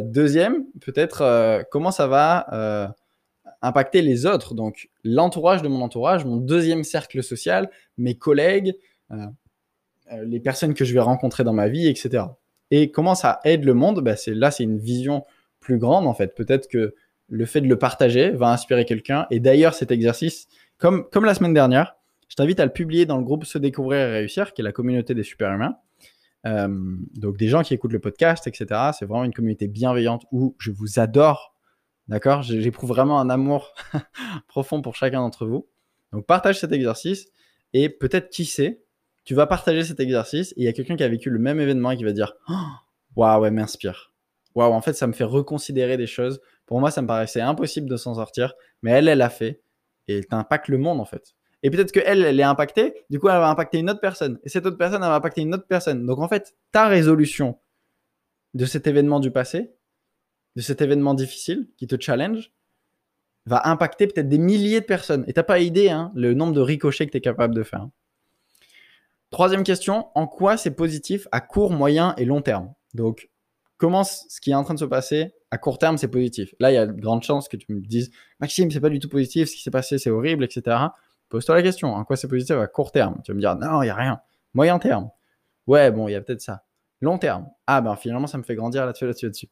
deuxième, 0.00 0.64
peut-être 0.80 1.64
comment 1.70 1.90
ça 1.90 2.06
va 2.06 2.94
impacter 3.60 4.02
les 4.02 4.26
autres? 4.26 4.54
Donc 4.54 4.90
l'entourage 5.04 5.62
de 5.62 5.68
mon 5.68 5.82
entourage, 5.82 6.24
mon 6.24 6.36
deuxième 6.36 6.84
cercle 6.84 7.22
social, 7.22 7.70
mes 7.96 8.16
collègues, 8.16 8.74
euh, 10.12 10.24
les 10.24 10.40
personnes 10.40 10.74
que 10.74 10.84
je 10.84 10.92
vais 10.92 11.00
rencontrer 11.00 11.44
dans 11.44 11.52
ma 11.52 11.68
vie, 11.68 11.86
etc. 11.86 12.24
Et 12.70 12.90
comment 12.90 13.14
ça 13.14 13.40
aide 13.44 13.64
le 13.64 13.74
monde? 13.74 14.00
Bah, 14.00 14.16
c'est 14.16 14.34
Là, 14.34 14.50
c'est 14.50 14.64
une 14.64 14.78
vision 14.78 15.24
plus 15.60 15.78
grande, 15.78 16.06
en 16.06 16.14
fait. 16.14 16.34
Peut-être 16.34 16.68
que 16.68 16.94
le 17.28 17.46
fait 17.46 17.60
de 17.60 17.68
le 17.68 17.78
partager 17.78 18.30
va 18.30 18.48
inspirer 18.48 18.84
quelqu'un. 18.84 19.26
Et 19.30 19.40
d'ailleurs, 19.40 19.74
cet 19.74 19.90
exercice, 19.90 20.48
comme, 20.78 21.08
comme 21.10 21.24
la 21.24 21.34
semaine 21.34 21.54
dernière, 21.54 21.96
je 22.32 22.36
t'invite 22.36 22.60
à 22.60 22.64
le 22.64 22.72
publier 22.72 23.04
dans 23.04 23.18
le 23.18 23.24
groupe 23.24 23.44
Se 23.44 23.58
découvrir 23.58 24.08
et 24.08 24.10
réussir, 24.10 24.54
qui 24.54 24.62
est 24.62 24.64
la 24.64 24.72
communauté 24.72 25.12
des 25.12 25.22
super-humains. 25.22 25.76
Euh, 26.46 26.96
donc 27.14 27.36
des 27.36 27.46
gens 27.46 27.62
qui 27.62 27.74
écoutent 27.74 27.92
le 27.92 27.98
podcast, 27.98 28.46
etc. 28.46 28.68
C'est 28.98 29.04
vraiment 29.04 29.24
une 29.24 29.34
communauté 29.34 29.68
bienveillante 29.68 30.24
où 30.32 30.56
je 30.58 30.70
vous 30.70 30.98
adore. 30.98 31.54
D'accord? 32.08 32.40
J'éprouve 32.40 32.88
vraiment 32.88 33.20
un 33.20 33.28
amour 33.28 33.74
profond 34.48 34.80
pour 34.80 34.96
chacun 34.96 35.20
d'entre 35.20 35.44
vous. 35.44 35.68
Donc 36.10 36.24
partage 36.24 36.58
cet 36.58 36.72
exercice 36.72 37.28
et 37.74 37.90
peut-être 37.90 38.30
qui 38.30 38.46
sait, 38.46 38.82
tu 39.24 39.34
vas 39.34 39.46
partager 39.46 39.84
cet 39.84 40.00
exercice 40.00 40.52
et 40.52 40.62
il 40.62 40.64
y 40.64 40.68
a 40.68 40.72
quelqu'un 40.72 40.96
qui 40.96 41.04
a 41.04 41.08
vécu 41.10 41.28
le 41.28 41.38
même 41.38 41.60
événement 41.60 41.90
et 41.90 41.98
qui 41.98 42.04
va 42.04 42.12
dire 42.12 42.32
Waouh, 43.14 43.42
ouais, 43.42 43.50
m'inspire. 43.50 44.14
Waouh, 44.54 44.72
en 44.72 44.80
fait, 44.80 44.94
ça 44.94 45.06
me 45.06 45.12
fait 45.12 45.24
reconsidérer 45.24 45.98
des 45.98 46.06
choses. 46.06 46.40
Pour 46.64 46.80
moi, 46.80 46.90
ça 46.90 47.02
me 47.02 47.06
paraissait 47.06 47.42
impossible 47.42 47.90
de 47.90 47.98
s'en 47.98 48.14
sortir, 48.14 48.54
mais 48.80 48.92
elle, 48.92 49.08
elle 49.08 49.18
l'a 49.18 49.28
fait 49.28 49.60
et 50.08 50.24
t'impactes 50.24 50.68
le 50.68 50.78
monde 50.78 50.98
en 50.98 51.04
fait. 51.04 51.34
Et 51.62 51.70
peut-être 51.70 51.92
qu'elle, 51.92 52.24
elle 52.24 52.40
est 52.40 52.44
impactée, 52.44 52.94
du 53.08 53.20
coup, 53.20 53.28
elle 53.28 53.38
va 53.38 53.48
impacter 53.48 53.78
une 53.78 53.90
autre 53.90 54.00
personne. 54.00 54.38
Et 54.44 54.48
cette 54.48 54.66
autre 54.66 54.78
personne, 54.78 55.02
elle 55.02 55.08
va 55.08 55.14
impacter 55.14 55.42
une 55.42 55.54
autre 55.54 55.66
personne. 55.66 56.04
Donc 56.06 56.18
en 56.18 56.28
fait, 56.28 56.54
ta 56.72 56.88
résolution 56.88 57.58
de 58.54 58.64
cet 58.64 58.86
événement 58.86 59.20
du 59.20 59.30
passé, 59.30 59.72
de 60.56 60.60
cet 60.60 60.80
événement 60.82 61.14
difficile 61.14 61.68
qui 61.76 61.86
te 61.86 62.00
challenge, 62.00 62.52
va 63.46 63.68
impacter 63.68 64.06
peut-être 64.06 64.28
des 64.28 64.38
milliers 64.38 64.80
de 64.80 64.86
personnes. 64.86 65.24
Et 65.26 65.32
t'as 65.32 65.42
pas 65.42 65.60
idée 65.60 65.88
hein, 65.88 66.12
le 66.14 66.34
nombre 66.34 66.52
de 66.52 66.60
ricochets 66.60 67.06
que 67.06 67.12
tu 67.12 67.18
es 67.18 67.20
capable 67.20 67.54
de 67.54 67.62
faire. 67.62 67.88
Troisième 69.30 69.64
question, 69.64 70.08
en 70.14 70.26
quoi 70.26 70.56
c'est 70.56 70.72
positif 70.72 71.26
à 71.32 71.40
court, 71.40 71.70
moyen 71.72 72.14
et 72.18 72.24
long 72.24 72.42
terme? 72.42 72.74
Donc, 72.92 73.30
comment 73.78 74.04
ce 74.04 74.40
qui 74.40 74.50
est 74.50 74.54
en 74.54 74.62
train 74.62 74.74
de 74.74 74.78
se 74.78 74.84
passer 74.84 75.32
à 75.50 75.58
court 75.58 75.78
terme, 75.78 75.96
c'est 75.96 76.08
positif? 76.08 76.54
Là, 76.60 76.70
il 76.70 76.74
y 76.74 76.78
a 76.78 76.86
de 76.86 77.00
grandes 77.00 77.22
chances 77.22 77.48
que 77.48 77.56
tu 77.56 77.72
me 77.72 77.80
dises, 77.80 78.10
Maxime, 78.40 78.70
c'est 78.70 78.80
pas 78.80 78.90
du 78.90 78.98
tout 78.98 79.08
positif, 79.08 79.48
ce 79.48 79.56
qui 79.56 79.62
s'est 79.62 79.70
passé, 79.70 79.96
c'est 79.96 80.10
horrible, 80.10 80.44
etc. 80.44 80.76
Pose-toi 81.32 81.54
la 81.54 81.62
question, 81.62 81.94
en 81.94 82.04
quoi 82.04 82.16
c'est 82.16 82.28
positif 82.28 82.56
à 82.56 82.66
court 82.66 82.92
terme? 82.92 83.18
Tu 83.24 83.32
vas 83.32 83.36
me 83.36 83.40
dire, 83.40 83.56
non, 83.56 83.80
il 83.80 83.86
n'y 83.86 83.90
a 83.90 83.94
rien. 83.94 84.20
Moyen 84.52 84.78
terme 84.78 85.08
Ouais, 85.66 85.90
bon, 85.90 86.06
il 86.06 86.12
y 86.12 86.14
a 86.14 86.20
peut-être 86.20 86.42
ça. 86.42 86.66
Long 87.00 87.16
terme 87.16 87.48
Ah, 87.66 87.80
ben 87.80 87.96
finalement, 87.96 88.26
ça 88.26 88.36
me 88.36 88.42
fait 88.42 88.54
grandir 88.54 88.84
là-dessus, 88.84 89.06
là-dessus, 89.06 89.24
là-dessus. 89.24 89.48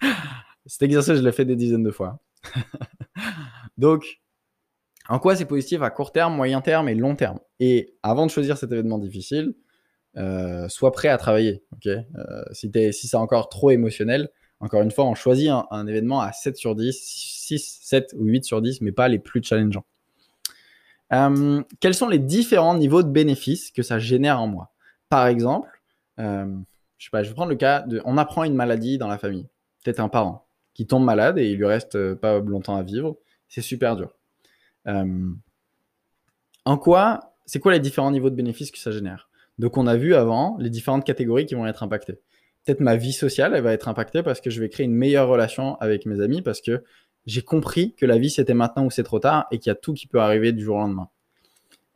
Cet 0.64 0.84
exercice, 0.84 1.16
je 1.16 1.22
l'ai 1.22 1.32
fait 1.32 1.44
des 1.44 1.54
dizaines 1.54 1.82
de 1.82 1.90
fois. 1.90 2.18
Donc, 3.76 4.06
en 5.10 5.18
quoi 5.18 5.36
c'est 5.36 5.44
positif 5.44 5.82
à 5.82 5.90
court 5.90 6.12
terme, 6.12 6.34
moyen 6.34 6.62
terme 6.62 6.88
et 6.88 6.94
long 6.94 7.14
terme? 7.14 7.40
Et 7.60 7.98
avant 8.02 8.24
de 8.24 8.30
choisir 8.30 8.56
cet 8.56 8.72
événement 8.72 8.98
difficile, 8.98 9.52
euh, 10.16 10.66
sois 10.70 10.92
prêt 10.92 11.08
à 11.08 11.18
travailler. 11.18 11.62
Euh, 11.84 12.00
si, 12.52 12.72
si 12.72 13.06
c'est 13.06 13.18
encore 13.18 13.50
trop 13.50 13.68
émotionnel, 13.68 14.30
encore 14.60 14.80
une 14.80 14.90
fois, 14.90 15.04
on 15.04 15.14
choisit 15.14 15.50
un, 15.70 15.86
événement 15.86 16.22
à 16.22 16.32
7 16.32 16.56
sur 16.56 16.74
10, 16.74 16.98
6, 16.98 17.80
7 17.82 18.14
ou 18.16 18.24
8 18.24 18.46
sur 18.46 18.62
10, 18.62 18.80
mais 18.80 18.92
pas 18.92 19.08
les 19.08 19.18
plus 19.18 19.42
challengeants. 19.42 19.84
Euh, 21.12 21.62
quels 21.80 21.94
sont 21.94 22.08
les 22.08 22.18
différents 22.18 22.76
niveaux 22.76 23.02
de 23.02 23.08
bénéfices 23.08 23.70
que 23.70 23.82
ça 23.82 23.98
génère 23.98 24.40
en 24.40 24.46
moi? 24.46 24.72
Par 25.08 25.26
exemple, 25.26 25.80
je 26.18 26.24
sais 26.98 27.10
pas, 27.10 27.22
je 27.22 27.28
vais 27.28 27.34
prendre 27.34 27.50
le 27.50 27.56
cas 27.56 27.82
de, 27.82 28.00
on 28.04 28.18
apprend 28.18 28.44
une 28.44 28.54
maladie 28.54 28.98
dans 28.98 29.08
la 29.08 29.18
famille, 29.18 29.48
peut-être 29.84 30.00
un 30.00 30.08
parent 30.08 30.46
qui 30.74 30.86
tombe 30.86 31.04
malade 31.04 31.38
et 31.38 31.50
il 31.50 31.56
lui 31.56 31.64
reste 31.64 32.14
pas 32.14 32.38
longtemps 32.38 32.76
à 32.76 32.82
vivre, 32.82 33.16
c'est 33.48 33.62
super 33.62 33.96
dur. 33.96 34.14
Euh, 34.86 35.30
en 36.64 36.76
quoi, 36.76 37.32
c'est 37.46 37.60
quoi 37.60 37.72
les 37.72 37.80
différents 37.80 38.10
niveaux 38.10 38.28
de 38.28 38.34
bénéfices 38.34 38.70
que 38.70 38.78
ça 38.78 38.90
génère? 38.90 39.30
Donc, 39.58 39.78
on 39.78 39.86
a 39.86 39.96
vu 39.96 40.14
avant 40.14 40.56
les 40.58 40.68
différentes 40.68 41.04
catégories 41.04 41.46
qui 41.46 41.54
vont 41.54 41.66
être 41.66 41.82
impactées. 41.82 42.20
Peut-être 42.64 42.80
ma 42.80 42.96
vie 42.96 43.12
sociale, 43.12 43.54
elle 43.54 43.62
va 43.62 43.72
être 43.72 43.88
impactée 43.88 44.22
parce 44.22 44.40
que 44.40 44.50
je 44.50 44.60
vais 44.60 44.68
créer 44.68 44.84
une 44.84 44.94
meilleure 44.94 45.28
relation 45.28 45.76
avec 45.76 46.04
mes 46.04 46.20
amis, 46.20 46.42
parce 46.42 46.60
que 46.60 46.84
j'ai 47.26 47.42
compris 47.42 47.94
que 47.94 48.06
la 48.06 48.18
vie 48.18 48.30
c'était 48.30 48.54
maintenant 48.54 48.84
ou 48.84 48.90
c'est 48.90 49.02
trop 49.02 49.18
tard 49.18 49.46
et 49.50 49.58
qu'il 49.58 49.70
y 49.70 49.72
a 49.72 49.76
tout 49.76 49.92
qui 49.92 50.06
peut 50.06 50.20
arriver 50.20 50.52
du 50.52 50.64
jour 50.64 50.76
au 50.76 50.80
lendemain. 50.80 51.08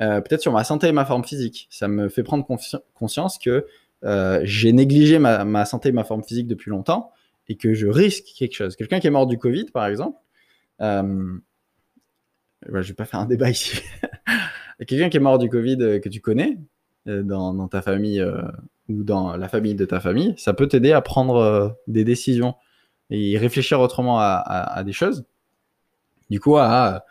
Euh, 0.01 0.21
peut-être 0.21 0.41
sur 0.41 0.53
ma 0.53 0.65
santé 0.65 0.89
et 0.89 0.93
ma 0.93 1.05
forme 1.05 1.25
physique. 1.25 1.69
Ça 1.71 1.87
me 1.87 2.09
fait 2.09 2.23
prendre 2.23 2.47
conscience 2.95 3.39
que 3.39 3.67
euh, 4.05 4.41
j'ai 4.45 4.73
négligé 4.73 5.19
ma, 5.19 5.65
santé 5.67 5.91
et 5.91 5.93
ma 5.93 6.05
forme 6.05 6.25
physique 6.25 6.47
depuis 6.47 6.71
longtemps 6.71 7.13
et 7.49 7.57
que 7.57 7.75
je 7.75 7.87
risque 7.87 8.25
quelque 8.37 8.55
chose. 8.55 8.77
Quelqu'un 8.77 8.99
qui 8.99 9.07
est 9.07 9.11
mort 9.11 9.27
du 9.27 9.37
Covid, 9.37 9.67
par 9.67 9.87
exemple, 9.87 10.19
euh, 10.81 11.39
je 12.67 12.77
ne 12.77 12.83
vais 12.83 12.95
pas 12.95 13.05
faire 13.05 13.21
un 13.21 13.27
débat 13.27 13.51
ici. 13.51 13.83
Quelqu'un 14.87 15.11
qui 15.11 15.19
est 15.19 15.21
mort 15.21 15.39
du 15.39 15.51
Covid 15.51 16.01
que 16.03 16.09
tu 16.09 16.21
connais 16.21 16.57
dans, 17.05 17.69
ta 17.69 17.83
famille 17.83 18.25
ou 18.89 19.05
dans 19.05 19.37
la 19.37 19.49
famille 19.49 19.75
de 19.75 19.85
ta 19.85 20.01
famille, 20.01 20.35
ça 20.39 20.55
peut 20.55 20.69
t'aider 20.69 20.93
à 20.93 21.03
prendre 21.03 21.77
des 21.87 22.05
décisions 22.05 22.55
et 23.11 23.37
réfléchir 23.39 23.81
autrement 23.81 24.19
à, 24.21 24.83
des 24.85 24.93
choses. 24.93 25.25
Du 26.31 26.41
coup, 26.41 26.57
à, 26.57 27.05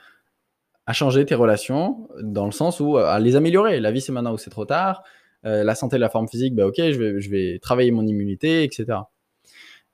changer 0.91 1.25
tes 1.25 1.35
relations 1.35 2.09
dans 2.21 2.45
le 2.45 2.51
sens 2.51 2.79
où 2.79 2.97
à 2.97 3.19
les 3.19 3.35
améliorer. 3.35 3.79
La 3.79 3.91
vie, 3.91 4.01
c'est 4.01 4.11
maintenant 4.11 4.33
ou 4.33 4.37
c'est 4.37 4.49
trop 4.49 4.65
tard. 4.65 5.03
Euh, 5.45 5.63
la 5.63 5.75
santé, 5.75 5.97
la 5.97 6.09
forme 6.09 6.27
physique, 6.27 6.55
bah, 6.55 6.67
ok, 6.67 6.75
je 6.77 7.29
vais, 7.29 7.59
travailler 7.59 7.91
mon 7.91 8.05
immunité, 8.05 8.63
etc. 8.63 8.99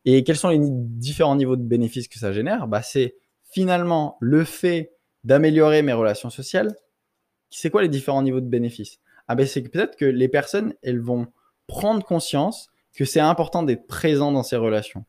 Et 0.05 0.23
quels 0.23 0.37
sont 0.37 0.49
les 0.49 0.59
différents 0.61 1.35
niveaux 1.35 1.55
de 1.55 1.63
bénéfices 1.63 2.07
que 2.07 2.17
ça 2.17 2.31
génère? 2.31 2.67
Bah, 2.67 2.81
C'est 2.81 3.15
finalement 3.51 4.17
le 4.21 4.43
fait 4.43 4.91
d'améliorer 5.23 5.81
mes 5.81 5.93
relations 5.93 6.29
sociales. 6.29 6.75
C'est 7.49 7.69
quoi 7.69 7.81
les 7.81 7.89
différents 7.89 8.21
niveaux 8.21 8.41
de 8.41 8.47
bénéfices? 8.47 8.99
Ah 9.27 9.35
ben, 9.35 9.45
C'est 9.45 9.61
peut-être 9.61 9.95
que 9.97 10.05
les 10.05 10.27
personnes, 10.27 10.73
elles 10.81 10.99
vont 10.99 11.27
prendre 11.67 12.05
conscience 12.05 12.69
que 12.93 13.05
c'est 13.05 13.19
important 13.19 13.63
d'être 13.63 13.87
présent 13.87 14.31
dans 14.31 14.43
ces 14.43 14.55
relations. 14.55 15.05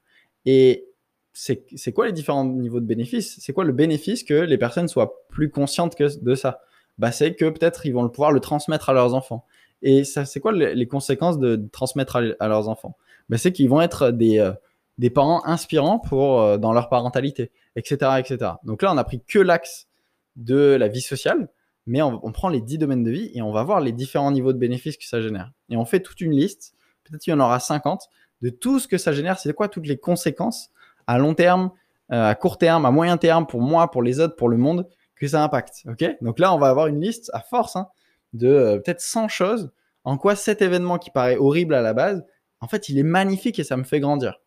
Et 0.46 0.86
c'est 1.32 1.92
quoi 1.92 2.06
les 2.06 2.12
différents 2.12 2.44
niveaux 2.44 2.80
de 2.80 2.86
bénéfices? 2.86 3.36
C'est 3.40 3.52
quoi 3.52 3.64
le 3.64 3.72
bénéfice 3.72 4.24
que 4.24 4.34
les 4.34 4.56
personnes 4.56 4.88
soient 4.88 5.26
plus 5.28 5.50
conscientes 5.50 5.94
que 5.94 6.18
de 6.18 6.34
ça? 6.34 6.60
Bah, 6.98 7.12
C'est 7.12 7.34
que 7.34 7.50
peut-être 7.50 7.84
ils 7.84 7.92
vont 7.92 8.08
pouvoir 8.08 8.32
le 8.32 8.40
transmettre 8.40 8.88
à 8.88 8.94
leurs 8.94 9.14
enfants. 9.14 9.44
Et 9.82 10.04
c'est 10.04 10.40
quoi 10.40 10.52
les, 10.52 10.86
conséquences 10.86 11.38
de, 11.38 11.68
transmettre 11.70 12.16
à, 12.16 12.48
leurs 12.48 12.68
enfants? 12.68 12.96
Bah, 13.28 13.36
C'est 13.36 13.52
qu'ils 13.52 13.68
vont 13.68 13.82
être 13.82 14.10
des, 14.12 14.38
euh, 14.38 14.52
des 14.96 15.10
parents 15.10 15.44
inspirants 15.44 15.98
pour, 15.98 16.40
euh, 16.40 16.56
dans 16.56 16.72
leur 16.72 16.88
parentalité, 16.88 17.50
etc., 17.74 18.12
etc. 18.18 18.52
Donc 18.64 18.82
là, 18.82 18.92
on 18.92 18.96
a 18.96 19.04
pris 19.04 19.20
que 19.20 19.38
l'axe 19.38 19.88
de 20.36 20.76
la 20.76 20.88
vie 20.88 21.02
sociale, 21.02 21.50
mais 21.86 22.00
on, 22.00 22.18
on, 22.26 22.32
prend 22.32 22.48
les 22.48 22.62
10 22.62 22.78
domaines 22.78 23.04
de 23.04 23.10
vie 23.10 23.30
et 23.34 23.42
on 23.42 23.52
va 23.52 23.62
voir 23.62 23.80
les 23.80 23.92
différents 23.92 24.30
niveaux 24.32 24.54
de 24.54 24.58
bénéfices 24.58 24.96
que 24.96 25.04
ça 25.04 25.20
génère. 25.20 25.52
Et 25.68 25.76
on 25.76 25.84
fait 25.84 26.00
toute 26.00 26.20
une 26.22 26.32
liste, 26.32 26.74
peut-être 27.04 27.22
qu'il 27.22 27.32
y 27.32 27.34
en 27.34 27.40
aura 27.40 27.60
50, 27.60 28.08
de 28.42 28.50
tout 28.50 28.78
ce 28.78 28.88
que 28.88 28.98
ça 28.98 29.12
génère, 29.12 29.38
c'est 29.38 29.52
quoi 29.52 29.68
toutes 29.68 29.86
les 29.86 29.98
conséquences 29.98 30.70
à 31.06 31.18
long 31.18 31.34
terme, 31.34 31.70
euh, 32.12 32.30
à 32.30 32.34
court 32.34 32.58
terme, 32.58 32.84
à 32.84 32.90
moyen 32.90 33.16
terme, 33.16 33.46
pour 33.46 33.60
moi, 33.60 33.90
pour 33.90 34.02
les 34.02 34.20
autres, 34.20 34.36
pour 34.36 34.48
le 34.48 34.56
monde, 34.56 34.88
que 35.16 35.26
ça 35.26 35.42
impacte. 35.42 35.82
Ok? 35.86 36.04
Donc 36.20 36.38
là, 36.38 36.54
on 36.54 36.58
va 36.58 36.68
avoir 36.68 36.86
une 36.86 37.00
liste 37.00 37.30
à 37.32 37.40
force 37.40 37.76
hein, 37.76 37.88
de 38.32 38.48
euh, 38.48 38.78
peut-être 38.78 39.00
100 39.00 39.28
choses 39.28 39.70
en 40.04 40.18
quoi 40.18 40.36
cet 40.36 40.62
événement 40.62 40.98
qui 40.98 41.10
paraît 41.10 41.36
horrible 41.36 41.74
à 41.74 41.82
la 41.82 41.92
base, 41.92 42.24
en 42.60 42.68
fait, 42.68 42.88
il 42.88 42.98
est 42.98 43.02
magnifique 43.02 43.58
et 43.58 43.64
ça 43.64 43.76
me 43.76 43.82
fait 43.82 43.98
grandir. 43.98 44.40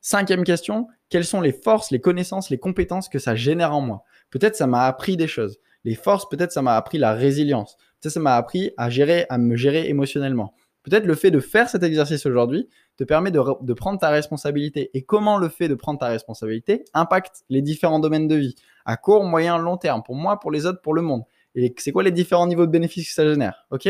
Cinquième 0.00 0.44
question, 0.44 0.88
quelles 1.08 1.24
sont 1.24 1.40
les 1.40 1.52
forces, 1.52 1.90
les 1.90 2.00
connaissances, 2.00 2.50
les 2.50 2.58
compétences 2.58 3.08
que 3.08 3.18
ça 3.18 3.34
génère 3.34 3.74
en 3.74 3.80
moi? 3.80 4.04
Peut-être 4.30 4.56
ça 4.56 4.66
m'a 4.66 4.86
appris 4.86 5.16
des 5.16 5.26
choses. 5.26 5.58
Les 5.84 5.96
forces, 5.96 6.28
peut-être 6.28 6.52
ça 6.52 6.62
m'a 6.62 6.76
appris 6.76 6.98
la 6.98 7.14
résilience. 7.14 7.76
Peut-être 8.00 8.14
ça 8.14 8.20
m'a 8.20 8.36
appris 8.36 8.72
à 8.76 8.90
gérer, 8.90 9.26
à 9.28 9.38
me 9.38 9.56
gérer 9.56 9.88
émotionnellement. 9.88 10.54
Peut-être 10.84 11.04
le 11.04 11.14
fait 11.14 11.30
de 11.30 11.40
faire 11.40 11.68
cet 11.68 11.82
exercice 11.82 12.24
aujourd'hui 12.26 12.68
te 12.96 13.04
permet 13.04 13.30
de, 13.30 13.72
prendre 13.72 13.98
ta 13.98 14.10
responsabilité. 14.10 14.90
Et 14.94 15.02
comment 15.02 15.38
le 15.38 15.48
fait 15.48 15.68
de 15.68 15.74
prendre 15.74 15.98
ta 15.98 16.08
responsabilité 16.08 16.84
impacte 16.94 17.44
les 17.48 17.62
différents 17.62 18.00
domaines 18.00 18.28
de 18.28 18.36
vie, 18.36 18.54
à 18.84 18.96
court, 18.96 19.24
moyen, 19.24 19.58
long 19.58 19.76
terme, 19.76 20.02
pour 20.02 20.14
moi, 20.14 20.38
pour 20.40 20.50
les 20.50 20.66
autres, 20.66 20.80
pour 20.82 20.94
le 20.94 21.02
monde. 21.02 21.22
Et 21.54 21.74
c'est 21.78 21.92
quoi 21.92 22.02
les 22.02 22.10
différents 22.10 22.46
niveaux 22.46 22.66
de 22.66 22.70
bénéfices 22.70 23.08
que 23.08 23.14
ça 23.14 23.28
génère 23.28 23.66
Ok? 23.70 23.88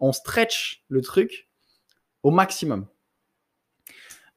On 0.00 0.12
stretch 0.12 0.84
le 0.88 1.00
truc 1.00 1.48
au 2.22 2.30
maximum. 2.30 2.86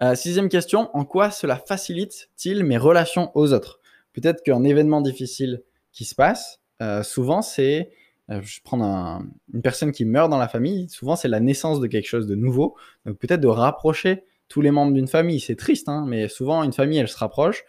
Euh, 0.01 0.15
sixième 0.15 0.47
question, 0.47 0.89
en 0.95 1.03
quoi 1.03 1.29
cela 1.29 1.57
facilite-t-il 1.57 2.63
mes 2.63 2.77
relations 2.77 3.31
aux 3.35 3.51
autres? 3.53 3.79
Peut-être 4.13 4.43
qu'un 4.43 4.63
événement 4.63 5.01
difficile 5.01 5.63
qui 5.91 6.05
se 6.05 6.15
passe, 6.15 6.61
euh, 6.81 7.03
souvent 7.03 7.41
c'est 7.41 7.91
je 8.29 8.59
prends 8.63 9.21
une 9.53 9.61
personne 9.61 9.91
qui 9.91 10.05
meurt 10.05 10.29
dans 10.29 10.37
la 10.37 10.47
famille, 10.47 10.87
souvent 10.89 11.15
c'est 11.15 11.27
la 11.27 11.39
naissance 11.39 11.79
de 11.79 11.87
quelque 11.87 12.07
chose 12.07 12.27
de 12.27 12.35
nouveau. 12.35 12.75
Donc 13.05 13.17
peut-être 13.17 13.41
de 13.41 13.47
rapprocher 13.47 14.23
tous 14.47 14.61
les 14.61 14.71
membres 14.71 14.93
d'une 14.93 15.07
famille. 15.07 15.39
C'est 15.39 15.55
triste, 15.55 15.89
hein, 15.89 16.05
mais 16.07 16.27
souvent 16.27 16.63
une 16.63 16.73
famille, 16.73 16.99
elle 16.99 17.07
se 17.07 17.17
rapproche 17.17 17.63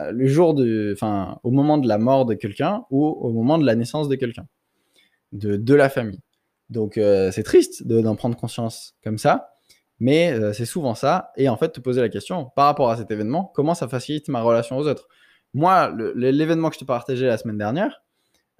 euh, 0.00 0.10
le 0.12 0.26
jour 0.26 0.54
de, 0.54 0.92
enfin, 0.94 1.38
au 1.42 1.50
moment 1.50 1.78
de 1.78 1.86
la 1.86 1.98
mort 1.98 2.24
de 2.26 2.34
quelqu'un 2.34 2.84
ou 2.90 3.06
au 3.06 3.32
moment 3.32 3.58
de 3.58 3.64
la 3.64 3.74
naissance 3.74 4.08
de 4.08 4.16
quelqu'un, 4.16 4.46
de, 5.32 5.56
de 5.56 5.74
la 5.74 5.88
famille. 5.88 6.20
Donc 6.70 6.98
euh, 6.98 7.30
c'est 7.30 7.44
triste 7.44 7.86
d'en 7.86 8.16
prendre 8.16 8.36
conscience 8.36 8.96
comme 9.04 9.18
ça, 9.18 9.50
mais 10.00 10.34
c'est 10.52 10.66
souvent 10.66 10.94
ça. 10.94 11.30
Et 11.36 11.48
en 11.48 11.56
fait, 11.56 11.70
te 11.70 11.80
poser 11.80 12.00
la 12.00 12.08
question 12.08 12.50
par 12.56 12.66
rapport 12.66 12.90
à 12.90 12.96
cet 12.96 13.10
événement, 13.10 13.52
comment 13.54 13.74
ça 13.74 13.86
facilite 13.86 14.28
ma 14.28 14.42
relation 14.42 14.76
aux 14.76 14.88
autres? 14.88 15.08
Moi, 15.52 15.94
l'événement 16.16 16.68
que 16.68 16.74
je 16.74 16.80
te 16.80 16.84
partageais 16.84 17.26
la 17.26 17.38
semaine 17.38 17.58
dernière, 17.58 18.02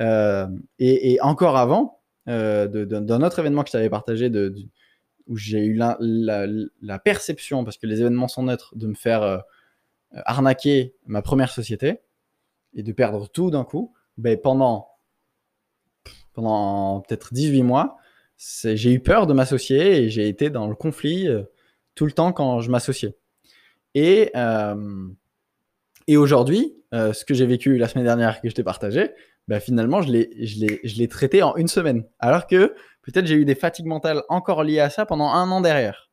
euh, 0.00 0.46
et, 0.78 1.20
encore 1.20 1.56
avant, 1.56 2.00
euh, 2.28 2.66
d'un 2.66 3.22
autre 3.22 3.38
événement 3.38 3.62
que 3.62 3.68
je 3.68 3.72
t'avais 3.72 3.90
partagé, 3.90 4.30
où 5.26 5.36
j'ai 5.36 5.64
eu 5.64 5.74
la, 5.74 6.98
perception, 6.98 7.64
parce 7.64 7.78
que 7.78 7.86
les 7.86 8.00
événements 8.00 8.28
sont 8.28 8.44
neutres, 8.44 8.76
de 8.76 8.86
me 8.86 8.94
faire 8.94 9.22
euh, 9.22 9.38
arnaquer 10.24 10.94
ma 11.06 11.22
première 11.22 11.50
société 11.50 12.00
et 12.74 12.82
de 12.82 12.92
perdre 12.92 13.28
tout 13.28 13.50
d'un 13.50 13.64
coup, 13.64 13.92
ben 14.16 14.38
pendant, 14.40 14.88
pendant 16.32 17.00
peut-être 17.00 17.32
18 17.32 17.62
mois, 17.62 17.96
j'ai 18.36 18.92
eu 18.92 19.00
peur 19.00 19.26
de 19.26 19.32
m'associer 19.32 20.02
et 20.02 20.10
j'ai 20.10 20.28
été 20.28 20.50
dans 20.50 20.66
le 20.66 20.74
conflit 20.74 21.28
tout 21.94 22.04
le 22.04 22.12
temps 22.12 22.32
quand 22.32 22.60
je 22.60 22.70
m'associais. 22.70 23.16
Et, 23.94 24.32
et 26.08 26.16
aujourd'hui, 26.16 26.76
ce 26.92 27.24
que 27.24 27.32
j'ai 27.32 27.46
vécu 27.46 27.78
la 27.78 27.86
semaine 27.86 28.04
dernière 28.04 28.40
que 28.40 28.48
je 28.48 28.54
t'ai 28.54 28.64
partagé, 28.64 29.12
bah, 29.48 29.60
finalement, 29.60 30.02
je 30.02 30.10
l'ai 30.12 31.08
traité 31.08 31.42
en 31.42 31.56
une 31.56 31.68
semaine. 31.68 32.04
Alors 32.18 32.46
que 32.46 32.74
peut-être 33.02 33.26
j'ai 33.26 33.34
eu 33.34 33.44
des 33.44 33.54
fatigues 33.54 33.86
mentales 33.86 34.22
encore 34.28 34.64
liées 34.64 34.80
à 34.80 34.90
ça 34.90 35.06
pendant 35.06 35.28
un 35.28 35.50
an 35.50 35.60
derrière. 35.60 36.10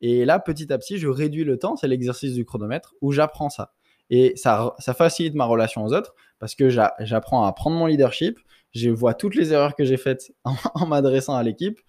Et 0.00 0.24
là, 0.24 0.38
petit 0.40 0.72
à 0.72 0.78
petit, 0.78 0.98
je 0.98 1.08
réduis 1.08 1.44
le 1.44 1.58
temps, 1.58 1.76
c'est 1.76 1.88
l'exercice 1.88 2.34
du 2.34 2.44
chronomètre, 2.44 2.94
où 3.00 3.12
j'apprends 3.12 3.50
ça. 3.50 3.72
Et 4.10 4.32
ça, 4.36 4.74
ça 4.78 4.94
facilite 4.94 5.34
ma 5.34 5.44
relation 5.44 5.84
aux 5.84 5.92
autres 5.94 6.14
parce 6.38 6.56
que 6.56 6.68
j'apprends 6.68 7.44
à 7.44 7.52
prendre 7.52 7.76
mon 7.76 7.86
leadership, 7.86 8.38
je 8.74 8.90
vois 8.90 9.14
toutes 9.14 9.36
les 9.36 9.52
erreurs 9.52 9.76
que 9.76 9.84
j'ai 9.84 9.96
faites 9.96 10.32
en, 10.44 10.86
m'adressant 10.86 11.36
à 11.36 11.42
l'équipe, 11.42 11.80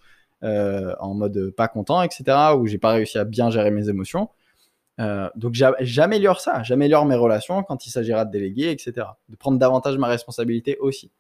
euh, 0.44 0.94
en 1.00 1.16
mode 1.16 1.52
pas 1.58 1.68
content, 1.68 2.04
etc., 2.04 2.24
où 2.58 2.68
j'ai 2.68 2.78
pas 2.78 2.92
réussi 2.92 3.18
à 3.18 3.26
bien 3.26 3.50
gérer 3.50 3.72
mes 3.72 3.90
émotions. 3.90 4.30
Euh, 5.00 5.30
donc 5.36 5.56
j'améliore 5.80 6.40
ça, 6.40 6.62
j'améliore 6.64 7.06
mes 7.06 7.16
relations 7.16 7.64
quand 7.64 7.86
il 7.86 7.90
s'agira 7.90 8.26
de 8.26 8.32
déléguer, 8.32 8.70
etc. 8.70 9.08
De 9.30 9.36
prendre 9.36 9.58
davantage 9.58 9.98
ma 9.98 10.08
responsabilité 10.08 10.78
aussi. 10.78 11.12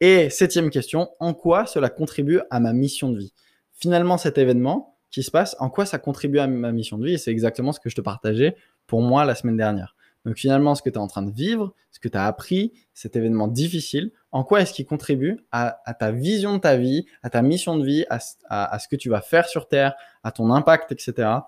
Et 0.00 0.30
septième 0.30 0.70
question, 0.70 1.10
en 1.20 1.34
quoi 1.34 1.66
cela 1.66 1.88
contribue 1.88 2.40
à 2.50 2.60
ma 2.60 2.72
mission 2.72 3.10
de 3.10 3.18
vie? 3.18 3.32
Finalement, 3.72 4.18
cet 4.18 4.38
événement 4.38 4.96
qui 5.10 5.22
se 5.22 5.30
passe, 5.30 5.56
en 5.60 5.70
quoi 5.70 5.86
ça 5.86 5.98
contribue 5.98 6.38
à 6.38 6.46
ma 6.46 6.72
mission 6.72 6.98
de 6.98 7.06
vie? 7.06 7.18
C'est 7.18 7.30
exactement 7.30 7.72
ce 7.72 7.80
que 7.80 7.88
je 7.88 7.96
te 7.96 8.00
partageais 8.00 8.56
pour 8.86 9.02
moi 9.02 9.24
la 9.24 9.34
semaine 9.34 9.56
dernière. 9.56 9.96
Donc 10.24 10.36
finalement, 10.36 10.74
ce 10.74 10.82
que 10.82 10.90
tu 10.90 10.96
es 10.96 10.98
en 10.98 11.06
train 11.06 11.22
de 11.22 11.30
vivre, 11.30 11.74
ce 11.90 12.00
que 12.00 12.08
tu 12.08 12.18
as 12.18 12.26
appris, 12.26 12.72
cet 12.92 13.16
événement 13.16 13.48
difficile, 13.48 14.10
en 14.30 14.44
quoi 14.44 14.60
est-ce 14.60 14.74
qu'il 14.74 14.84
contribue 14.84 15.38
à, 15.52 15.80
ta 15.98 16.10
vision 16.10 16.54
de 16.54 16.58
ta 16.58 16.76
vie, 16.76 17.06
à 17.22 17.30
ta 17.30 17.40
mission 17.40 17.76
de 17.76 17.84
vie, 17.84 18.04
à 18.10 18.18
ce 18.78 18.88
que 18.88 18.96
tu 18.96 19.08
vas 19.08 19.20
faire 19.20 19.48
sur 19.48 19.68
Terre, 19.68 19.94
à 20.22 20.32
ton 20.32 20.50
impact, 20.50 20.92
etc 20.92 21.38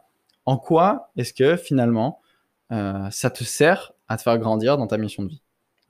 en 0.50 0.56
quoi 0.56 1.12
est-ce 1.16 1.32
que 1.32 1.56
finalement 1.56 2.20
euh, 2.72 3.08
ça 3.12 3.30
te 3.30 3.44
sert 3.44 3.92
à 4.08 4.16
te 4.16 4.22
faire 4.22 4.36
grandir 4.36 4.76
dans 4.78 4.88
ta 4.88 4.98
mission 4.98 5.22
de 5.22 5.28
vie? 5.28 5.42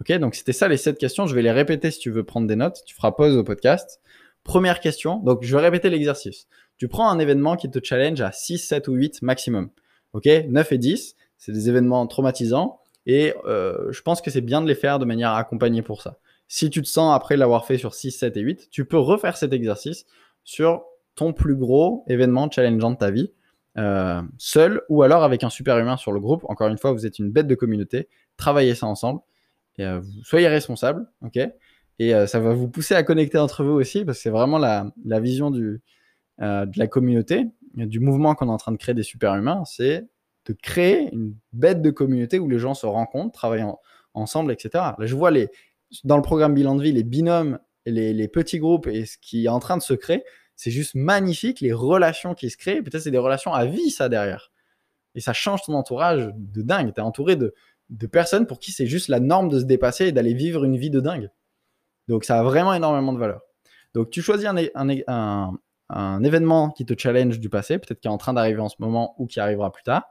Ok, 0.02 0.12
donc 0.18 0.34
c'était 0.34 0.52
ça 0.52 0.68
les 0.68 0.76
sept 0.76 0.98
questions. 0.98 1.26
Je 1.26 1.34
vais 1.34 1.40
les 1.40 1.50
répéter 1.50 1.90
si 1.90 1.98
tu 1.98 2.10
veux 2.10 2.24
prendre 2.24 2.46
des 2.46 2.56
notes. 2.56 2.82
Tu 2.84 2.94
feras 2.94 3.12
pause 3.12 3.38
au 3.38 3.42
podcast. 3.42 4.00
Première 4.44 4.80
question, 4.80 5.16
donc 5.16 5.44
je 5.44 5.56
vais 5.56 5.62
répéter 5.62 5.88
l'exercice. 5.88 6.46
Tu 6.76 6.88
prends 6.88 7.08
un 7.08 7.18
événement 7.18 7.56
qui 7.56 7.70
te 7.70 7.78
challenge 7.82 8.20
à 8.20 8.32
6, 8.32 8.58
7 8.58 8.88
ou 8.88 8.92
8 8.92 9.22
maximum. 9.22 9.70
Ok, 10.12 10.26
9 10.26 10.72
et 10.72 10.78
10, 10.78 11.16
c'est 11.38 11.52
des 11.52 11.70
événements 11.70 12.06
traumatisants 12.06 12.80
et 13.06 13.32
euh, 13.46 13.90
je 13.92 14.02
pense 14.02 14.20
que 14.20 14.30
c'est 14.30 14.42
bien 14.42 14.60
de 14.60 14.68
les 14.68 14.74
faire 14.74 14.98
de 14.98 15.06
manière 15.06 15.32
accompagnée 15.32 15.80
pour 15.80 16.02
ça. 16.02 16.18
Si 16.48 16.68
tu 16.68 16.82
te 16.82 16.88
sens 16.88 17.16
après 17.16 17.38
l'avoir 17.38 17.64
fait 17.64 17.78
sur 17.78 17.94
6, 17.94 18.10
7 18.10 18.36
et 18.36 18.40
8, 18.40 18.68
tu 18.70 18.84
peux 18.84 18.98
refaire 18.98 19.38
cet 19.38 19.54
exercice 19.54 20.04
sur 20.44 20.82
ton 21.14 21.32
plus 21.32 21.56
gros 21.56 22.04
événement 22.08 22.50
challengeant 22.50 22.90
de 22.90 22.96
ta 22.96 23.10
vie 23.10 23.32
euh, 23.78 24.20
seul 24.38 24.82
ou 24.88 25.02
alors 25.02 25.22
avec 25.22 25.44
un 25.44 25.50
super 25.50 25.78
humain 25.78 25.96
sur 25.96 26.12
le 26.12 26.20
groupe. 26.20 26.44
Encore 26.48 26.68
une 26.68 26.78
fois, 26.78 26.92
vous 26.92 27.06
êtes 27.06 27.18
une 27.18 27.30
bête 27.30 27.46
de 27.46 27.54
communauté. 27.54 28.08
Travaillez 28.36 28.74
ça 28.74 28.86
ensemble. 28.86 29.20
Et, 29.78 29.84
euh, 29.84 30.00
soyez 30.22 30.48
responsable, 30.48 31.06
ok? 31.22 31.38
Et 31.98 32.14
euh, 32.14 32.26
ça 32.26 32.40
va 32.40 32.52
vous 32.52 32.68
pousser 32.68 32.94
à 32.94 33.02
connecter 33.02 33.38
entre 33.38 33.62
vous 33.64 33.72
aussi, 33.72 34.04
parce 34.04 34.18
que 34.18 34.22
c'est 34.22 34.30
vraiment 34.30 34.58
la, 34.58 34.92
vision 35.20 35.50
de 35.50 35.80
la 36.38 36.86
communauté, 36.86 37.46
du 37.74 38.00
mouvement 38.00 38.34
qu'on 38.34 38.48
est 38.48 38.52
en 38.52 38.56
train 38.56 38.72
de 38.72 38.78
créer 38.78 38.94
des 38.94 39.02
super 39.02 39.34
humains, 39.36 39.62
c'est 39.64 40.06
de 40.46 40.52
créer 40.54 41.12
une 41.12 41.34
bête 41.52 41.82
de 41.82 41.90
communauté 41.90 42.38
où 42.38 42.48
les 42.48 42.58
gens 42.58 42.74
se 42.74 42.86
rencontrent, 42.86 43.32
travaillent 43.32 43.66
ensemble, 44.14 44.50
etc. 44.50 44.70
Là, 44.98 45.06
je 45.06 45.14
vois 45.14 45.30
les, 45.30 45.50
dans 46.04 46.16
le 46.16 46.22
programme 46.22 46.54
bilan 46.54 46.74
de 46.74 46.82
vie, 46.82 46.92
les 46.92 47.04
binômes, 47.04 47.58
les 47.84 48.28
petits 48.28 48.58
groupes 48.58 48.86
et 48.86 49.04
ce 49.04 49.18
qui 49.18 49.44
est 49.44 49.48
en 49.48 49.60
train 49.60 49.76
de 49.76 49.82
se 49.82 49.94
créer. 49.94 50.24
C'est 50.60 50.70
juste 50.70 50.94
magnifique, 50.94 51.62
les 51.62 51.72
relations 51.72 52.34
qui 52.34 52.50
se 52.50 52.58
créent. 52.58 52.82
Peut-être 52.82 53.02
c'est 53.02 53.10
des 53.10 53.16
relations 53.16 53.54
à 53.54 53.64
vie, 53.64 53.90
ça, 53.90 54.10
derrière. 54.10 54.52
Et 55.14 55.20
ça 55.20 55.32
change 55.32 55.62
ton 55.62 55.72
entourage 55.72 56.30
de 56.36 56.60
dingue. 56.60 56.92
Tu 56.92 57.00
es 57.00 57.02
entouré 57.02 57.34
de, 57.34 57.54
de 57.88 58.06
personnes 58.06 58.46
pour 58.46 58.58
qui 58.58 58.70
c'est 58.70 58.86
juste 58.86 59.08
la 59.08 59.20
norme 59.20 59.48
de 59.48 59.58
se 59.58 59.64
dépasser 59.64 60.08
et 60.08 60.12
d'aller 60.12 60.34
vivre 60.34 60.64
une 60.64 60.76
vie 60.76 60.90
de 60.90 61.00
dingue. 61.00 61.30
Donc 62.08 62.24
ça 62.24 62.38
a 62.38 62.42
vraiment 62.42 62.74
énormément 62.74 63.14
de 63.14 63.18
valeur. 63.18 63.40
Donc 63.94 64.10
tu 64.10 64.20
choisis 64.20 64.46
un, 64.46 65.56
un, 65.88 66.24
événement 66.24 66.68
qui 66.72 66.84
te 66.84 66.92
challenge 66.94 67.40
du 67.40 67.48
passé, 67.48 67.78
peut-être 67.78 68.00
qui 68.00 68.08
est 68.08 68.10
en 68.10 68.18
train 68.18 68.34
d'arriver 68.34 68.60
en 68.60 68.68
ce 68.68 68.76
moment 68.80 69.14
ou 69.16 69.26
qui 69.26 69.40
arrivera 69.40 69.72
plus 69.72 69.84
tard. 69.84 70.10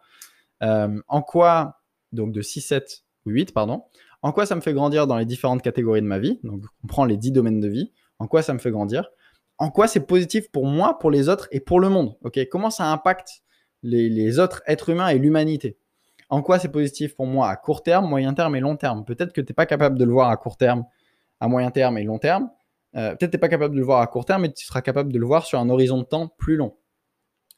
Euh, 0.63 0.99
en 1.07 1.21
quoi, 1.21 1.83
donc 2.11 2.31
de 2.31 2.41
6, 2.41 2.61
7 2.61 3.03
ou 3.27 3.29
8, 3.29 3.53
pardon, 3.53 3.83
en 4.23 4.31
quoi 4.31 4.47
ça 4.47 4.55
me 4.55 4.61
fait 4.61 4.73
grandir 4.73 5.05
dans 5.05 5.19
les 5.19 5.25
différentes 5.25 5.61
catégories 5.61 6.01
de 6.01 6.07
ma 6.07 6.17
vie? 6.17 6.39
Donc 6.41 6.63
on 6.83 6.87
prend 6.87 7.05
les 7.05 7.17
10 7.17 7.33
domaines 7.33 7.59
de 7.59 7.67
vie. 7.67 7.93
En 8.17 8.25
quoi 8.25 8.41
ça 8.41 8.55
me 8.55 8.59
fait 8.59 8.71
grandir? 8.71 9.11
En 9.59 9.69
quoi 9.69 9.87
c'est 9.87 10.05
positif 10.05 10.49
pour 10.51 10.65
moi, 10.65 10.97
pour 10.99 11.11
les 11.11 11.29
autres 11.29 11.47
et 11.51 11.59
pour 11.59 11.79
le 11.79 11.89
monde. 11.89 12.15
Ok, 12.23 12.39
Comment 12.49 12.69
ça 12.69 12.91
impacte 12.91 13.43
les, 13.83 14.39
autres 14.39 14.63
êtres 14.65 14.89
humains 14.89 15.09
et 15.09 15.19
l'humanité? 15.19 15.77
En 16.29 16.41
quoi 16.41 16.59
c'est 16.59 16.71
positif 16.71 17.15
pour 17.15 17.27
moi 17.27 17.49
à 17.49 17.55
court 17.55 17.83
terme, 17.83 18.07
moyen 18.07 18.33
terme 18.33 18.55
et 18.55 18.59
long 18.59 18.77
terme? 18.77 19.03
Peut-être 19.03 19.33
que 19.33 19.41
tu 19.41 19.51
n'es 19.51 19.55
pas 19.55 19.65
capable 19.65 19.97
de 19.97 20.05
le 20.05 20.11
voir 20.11 20.29
à 20.29 20.37
court 20.37 20.57
terme, 20.57 20.85
à 21.39 21.47
moyen 21.47 21.71
terme 21.71 21.97
et 21.97 22.03
long 22.03 22.19
terme. 22.19 22.49
Euh, 22.95 23.15
peut-être 23.15 23.19
que 23.19 23.25
tu 23.25 23.37
n'es 23.37 23.39
pas 23.39 23.49
capable 23.49 23.73
de 23.73 23.79
le 23.79 23.85
voir 23.85 24.01
à 24.01 24.07
court 24.07 24.25
terme, 24.25 24.43
mais 24.43 24.51
tu 24.51 24.65
seras 24.65 24.81
capable 24.81 25.11
de 25.11 25.19
le 25.19 25.25
voir 25.25 25.45
sur 25.45 25.59
un 25.59 25.69
horizon 25.69 25.97
de 25.97 26.03
temps 26.03 26.27
plus 26.27 26.55
long. 26.55 26.75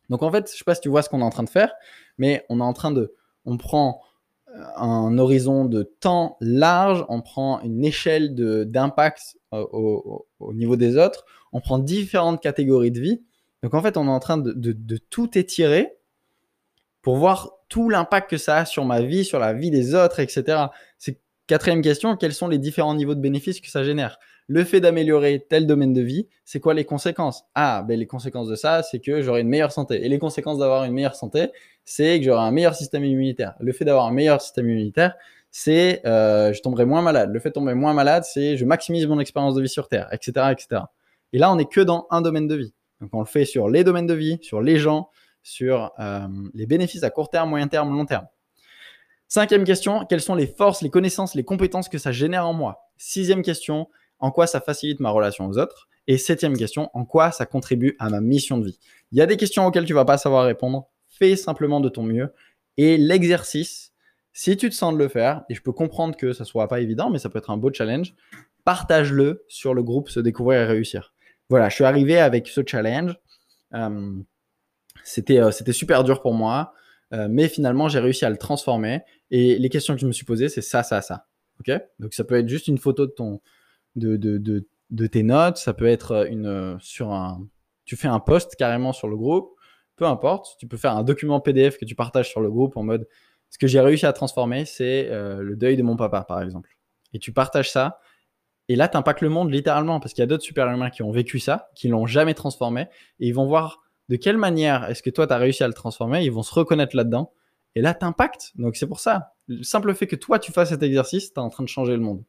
Donc 0.09 0.23
en 0.23 0.31
fait, 0.31 0.47
je 0.47 0.53
ne 0.53 0.57
sais 0.57 0.63
pas 0.65 0.75
si 0.75 0.81
tu 0.81 0.89
vois 0.89 1.03
ce 1.03 1.09
qu'on 1.09 1.21
est 1.21 1.25
en 1.25 1.29
train 1.29 1.43
de 1.43 1.49
faire, 1.49 1.71
mais 2.17 2.45
on 2.49 2.59
est 2.59 2.63
en 2.63 2.73
train 2.73 2.91
de, 2.91 3.13
on 3.45 3.57
prend 3.57 4.01
euh, 4.49 4.63
un 4.75 5.17
horizon 5.17 5.65
de 5.65 5.83
temps 5.83 6.37
large, 6.41 7.05
on 7.07 7.21
prend 7.21 7.61
une 7.61 7.85
échelle 7.85 8.35
d'impact 8.35 9.37
euh, 9.53 9.65
au, 9.71 10.53
niveau 10.53 10.75
des 10.75 10.97
autres, 10.97 11.25
on 11.53 11.61
prend 11.61 11.79
différentes 11.79 12.41
catégories 12.41 12.91
de 12.91 12.99
vie. 12.99 13.21
Donc 13.63 13.73
en 13.73 13.81
fait, 13.81 13.97
on 13.97 14.07
est 14.07 14.11
en 14.11 14.19
train 14.19 14.37
de, 14.37 14.97
tout 15.09 15.37
étirer 15.37 15.93
pour 17.01 17.17
voir 17.17 17.51
tout 17.69 17.89
l'impact 17.89 18.29
que 18.29 18.37
ça 18.37 18.57
a 18.57 18.65
sur 18.65 18.85
ma 18.85 19.01
vie, 19.01 19.23
sur 19.25 19.39
la 19.39 19.53
vie 19.53 19.71
des 19.71 19.95
autres, 19.95 20.19
etc. 20.19 20.65
C'est 20.97 21.19
quatrième 21.47 21.81
question, 21.81 22.15
quels 22.15 22.33
sont 22.33 22.47
les 22.47 22.57
différents 22.57 22.95
niveaux 22.95 23.15
de 23.15 23.21
bénéfices 23.21 23.59
que 23.59 23.69
ça 23.69 23.83
génère? 23.83 24.19
Le 24.47 24.63
fait 24.63 24.81
d'améliorer 24.81 25.45
tel 25.47 25.65
domaine 25.65 25.93
de 25.93 26.01
vie, 26.01 26.27
c'est 26.43 26.59
quoi 26.59 26.73
les 26.73 26.83
conséquences? 26.83 27.45
Ah, 27.55 27.83
ben 27.87 27.97
les 27.97 28.07
conséquences 28.07 28.49
de 28.49 28.55
ça, 28.55 28.83
c'est 28.83 28.99
que 28.99 29.21
j'aurai 29.21 29.41
une 29.41 29.47
meilleure 29.47 29.71
santé. 29.71 30.05
Et 30.05 30.09
les 30.09 30.19
conséquences 30.19 30.57
d'avoir 30.57 30.83
une 30.83 30.93
meilleure 30.93 31.15
santé, 31.15 31.49
c'est 31.85 32.19
que 32.19 32.25
j'aurai 32.25 32.41
un 32.41 32.51
meilleur 32.51 32.75
système 32.75 33.05
immunitaire. 33.05 33.53
Le 33.59 33.71
fait 33.71 33.85
d'avoir 33.85 34.07
un 34.07 34.11
meilleur 34.11 34.41
système 34.41 34.69
immunitaire, 34.69 35.15
c'est 35.51 36.01
euh, 36.05 36.53
je 36.53 36.61
tomberai 36.61 36.85
moins 36.85 37.01
malade. 37.01 37.31
Le 37.31 37.39
fait 37.39 37.49
de 37.49 37.53
tomber 37.53 37.73
moins 37.73 37.93
malade, 37.93 38.23
c'est 38.23 38.57
je 38.57 38.65
maximise 38.65 39.05
mon 39.07 39.19
expérience 39.19 39.55
de 39.55 39.61
vie 39.61 39.69
sur 39.69 39.87
Terre, 39.87 40.09
etc., 40.11 40.47
etc. 40.51 40.81
Et 41.33 41.39
là, 41.39 41.51
on 41.51 41.55
n'est 41.55 41.65
que 41.65 41.81
dans 41.81 42.07
un 42.09 42.21
domaine 42.21 42.47
de 42.47 42.55
vie. 42.55 42.73
Donc, 42.99 43.09
on 43.13 43.19
le 43.19 43.25
fait 43.25 43.45
sur 43.45 43.69
les 43.69 43.83
domaines 43.83 44.07
de 44.07 44.13
vie, 44.13 44.37
sur 44.41 44.61
les 44.61 44.77
gens, 44.77 45.09
sur 45.43 45.91
euh, 45.99 46.27
les 46.53 46.65
bénéfices 46.65 47.03
à 47.03 47.09
court 47.09 47.29
terme, 47.29 47.49
moyen 47.49 47.67
terme, 47.67 47.95
long 47.95 48.05
terme. 48.05 48.27
Cinquième 49.27 49.63
question, 49.63 50.05
quelles 50.05 50.21
sont 50.21 50.35
les 50.35 50.47
forces, 50.47 50.81
les 50.81 50.89
connaissances, 50.89 51.35
les 51.35 51.43
compétences 51.43 51.89
que 51.89 51.97
ça 51.97 52.11
génère 52.11 52.45
en 52.45 52.53
moi? 52.53 52.89
Sixième 52.97 53.41
question, 53.41 53.87
en 54.19 54.29
quoi 54.29 54.45
ça 54.45 54.59
facilite 54.59 54.99
ma 54.99 55.09
relation 55.09 55.47
aux 55.47 55.57
autres? 55.57 55.87
Et 56.07 56.17
septième 56.17 56.57
question, 56.57 56.89
en 56.93 57.05
quoi 57.05 57.31
ça 57.31 57.45
contribue 57.45 57.95
à 57.99 58.09
ma 58.09 58.19
mission 58.19 58.57
de 58.57 58.65
vie? 58.65 58.79
Il 59.11 59.17
y 59.17 59.21
a 59.21 59.25
des 59.25 59.37
questions 59.37 59.65
auxquelles 59.65 59.85
tu 59.85 59.93
vas 59.93 60.05
pas 60.05 60.17
savoir 60.17 60.45
répondre. 60.45 60.87
Fais 61.07 61.35
simplement 61.35 61.79
de 61.79 61.89
ton 61.89 62.03
mieux. 62.03 62.33
Et 62.77 62.97
l'exercice, 62.97 63.93
si 64.33 64.57
tu 64.57 64.69
te 64.69 64.75
sens 64.75 64.93
de 64.93 64.97
le 64.97 65.07
faire, 65.07 65.43
et 65.49 65.55
je 65.55 65.61
peux 65.61 65.71
comprendre 65.71 66.15
que 66.15 66.33
ça 66.33 66.45
soit 66.45 66.67
pas 66.67 66.81
évident, 66.81 67.09
mais 67.09 67.19
ça 67.19 67.29
peut 67.29 67.39
être 67.39 67.51
un 67.51 67.57
beau 67.57 67.71
challenge, 67.71 68.13
partage-le 68.63 69.45
sur 69.47 69.73
le 69.73 69.83
groupe 69.83 70.09
Se 70.09 70.19
découvrir 70.19 70.61
et 70.61 70.65
réussir. 70.65 71.13
Voilà, 71.51 71.67
je 71.67 71.75
suis 71.75 71.83
arrivé 71.83 72.17
avec 72.17 72.47
ce 72.47 72.61
challenge. 72.65 73.13
Euh, 73.73 74.21
c'était 75.03 75.41
euh, 75.41 75.51
c'était 75.51 75.73
super 75.73 76.05
dur 76.05 76.21
pour 76.21 76.33
moi, 76.33 76.71
euh, 77.11 77.27
mais 77.29 77.49
finalement 77.49 77.89
j'ai 77.89 77.99
réussi 77.99 78.23
à 78.23 78.29
le 78.29 78.37
transformer. 78.37 79.01
Et 79.31 79.59
les 79.59 79.67
questions 79.67 79.93
que 79.93 79.99
je 79.99 80.07
me 80.07 80.13
suis 80.13 80.23
posées, 80.23 80.47
c'est 80.47 80.61
ça, 80.61 80.81
ça, 80.81 81.01
ça. 81.01 81.25
Ok? 81.59 81.77
Donc 81.99 82.13
ça 82.13 82.23
peut 82.23 82.35
être 82.35 82.47
juste 82.47 82.69
une 82.69 82.77
photo 82.77 83.05
de 83.05 83.11
ton 83.11 83.41
de, 83.97 84.15
de, 84.15 84.37
de, 84.91 85.07
tes 85.07 85.23
notes, 85.23 85.57
ça 85.57 85.73
peut 85.73 85.87
être 85.87 86.25
une 86.29 86.77
sur 86.79 87.11
un 87.11 87.45
tu 87.83 87.97
fais 87.97 88.07
un 88.07 88.21
post 88.21 88.55
carrément 88.55 88.93
sur 88.93 89.09
le 89.09 89.17
groupe, 89.17 89.53
peu 89.97 90.05
importe. 90.05 90.55
Tu 90.57 90.67
peux 90.67 90.77
faire 90.77 90.95
un 90.95 91.03
document 91.03 91.41
PDF 91.41 91.77
que 91.77 91.83
tu 91.83 91.95
partages 91.95 92.29
sur 92.29 92.39
le 92.39 92.49
groupe 92.49 92.77
en 92.77 92.83
mode 92.83 93.09
ce 93.49 93.57
que 93.57 93.67
j'ai 93.67 93.81
réussi 93.81 94.05
à 94.05 94.13
transformer, 94.13 94.63
c'est 94.63 95.09
le 95.11 95.57
deuil 95.57 95.75
de 95.75 95.83
mon 95.83 95.97
papa, 95.97 96.23
par 96.23 96.41
exemple. 96.41 96.69
Et 97.11 97.19
tu 97.19 97.33
partages 97.33 97.69
ça. 97.69 97.99
Et 98.71 98.77
là, 98.77 98.87
tu 98.87 98.95
impactes 98.95 99.19
le 99.19 99.27
monde 99.27 99.51
littéralement 99.51 99.99
parce 99.99 100.13
qu'il 100.13 100.21
y 100.21 100.23
a 100.23 100.27
d'autres 100.27 100.45
super-humains 100.45 100.91
qui 100.91 101.03
ont 101.03 101.11
vécu 101.11 101.39
ça, 101.39 101.69
qui 101.75 101.89
l'ont 101.89 102.05
jamais 102.05 102.33
transformé. 102.33 102.83
Et 103.19 103.27
ils 103.27 103.33
vont 103.33 103.45
voir 103.45 103.81
de 104.07 104.15
quelle 104.15 104.37
manière 104.37 104.89
est-ce 104.89 105.03
que 105.03 105.09
toi, 105.09 105.27
tu 105.27 105.33
as 105.33 105.37
réussi 105.37 105.61
à 105.61 105.67
le 105.67 105.73
transformer 105.73 106.23
Ils 106.23 106.31
vont 106.31 106.41
se 106.41 106.53
reconnaître 106.53 106.95
là-dedans. 106.95 107.33
Et 107.75 107.81
là, 107.81 107.93
t'impactes. 107.93 108.53
Donc, 108.55 108.77
c'est 108.77 108.87
pour 108.87 109.01
ça. 109.01 109.33
Le 109.47 109.61
simple 109.63 109.93
fait 109.93 110.07
que 110.07 110.15
toi, 110.15 110.39
tu 110.39 110.53
fasses 110.53 110.69
cet 110.69 110.83
exercice, 110.83 111.33
tu 111.33 111.35
es 111.37 111.43
en 111.43 111.49
train 111.49 111.65
de 111.65 111.67
changer 111.67 111.91
le 111.91 111.99
monde. 111.99 112.23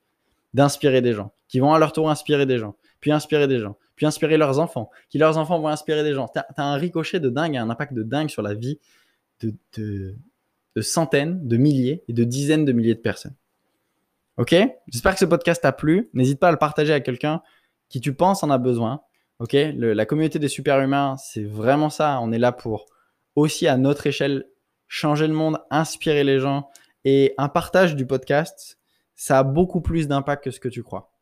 D'inspirer 0.52 1.00
des 1.00 1.12
gens, 1.12 1.32
qui 1.46 1.60
vont 1.60 1.72
à 1.72 1.78
leur 1.78 1.92
tour 1.92 2.10
inspirer 2.10 2.44
des 2.44 2.58
gens, 2.58 2.74
puis 2.98 3.12
inspirer 3.12 3.46
des 3.46 3.60
gens, 3.60 3.78
puis 3.94 4.04
inspirer 4.04 4.36
leurs 4.36 4.58
enfants, 4.58 4.90
qui 5.10 5.18
leurs 5.18 5.38
enfants 5.38 5.60
vont 5.60 5.68
inspirer 5.68 6.02
des 6.02 6.12
gens. 6.12 6.26
Tu 6.26 6.40
as, 6.40 6.64
un 6.64 6.74
ricochet 6.74 7.20
de 7.20 7.30
dingue, 7.30 7.56
un 7.56 7.70
impact 7.70 7.92
de 7.94 8.02
dingue 8.02 8.30
sur 8.30 8.42
la 8.42 8.54
vie 8.54 8.80
de 9.40 10.16
centaines, 10.80 11.46
de 11.46 11.56
milliers 11.56 12.02
et 12.08 12.12
de 12.12 12.24
dizaines 12.24 12.64
de 12.64 12.72
milliers 12.72 12.96
de 12.96 13.00
personnes. 13.00 13.36
Ok? 14.42 14.56
J'espère 14.88 15.12
que 15.12 15.20
ce 15.20 15.24
podcast 15.24 15.62
t'a 15.62 15.70
plu. 15.70 16.10
N'hésite 16.14 16.40
pas 16.40 16.48
à 16.48 16.50
le 16.50 16.56
partager 16.56 16.92
à 16.92 16.98
quelqu'un 16.98 17.42
qui 17.88 18.00
tu 18.00 18.12
penses 18.12 18.42
en 18.42 18.50
a 18.50 18.58
besoin. 18.58 19.02
Ok, 19.38 19.52
la 19.52 20.04
communauté 20.04 20.40
des 20.40 20.48
super-humains, 20.48 21.14
c'est 21.16 21.44
vraiment 21.44 21.90
ça. 21.90 22.18
On 22.20 22.32
est 22.32 22.40
là 22.40 22.50
pour 22.50 22.86
aussi 23.36 23.68
à 23.68 23.76
notre 23.76 24.04
échelle 24.08 24.48
changer 24.88 25.28
le 25.28 25.32
monde, 25.32 25.60
inspirer 25.70 26.24
les 26.24 26.40
gens. 26.40 26.70
Et 27.04 27.34
un 27.38 27.48
partage 27.48 27.94
du 27.94 28.04
podcast, 28.04 28.80
ça 29.14 29.38
a 29.38 29.42
beaucoup 29.44 29.80
plus 29.80 30.08
d'impact 30.08 30.42
que 30.42 30.50
ce 30.50 30.58
que 30.58 30.68
tu 30.68 30.82
crois. 30.82 31.12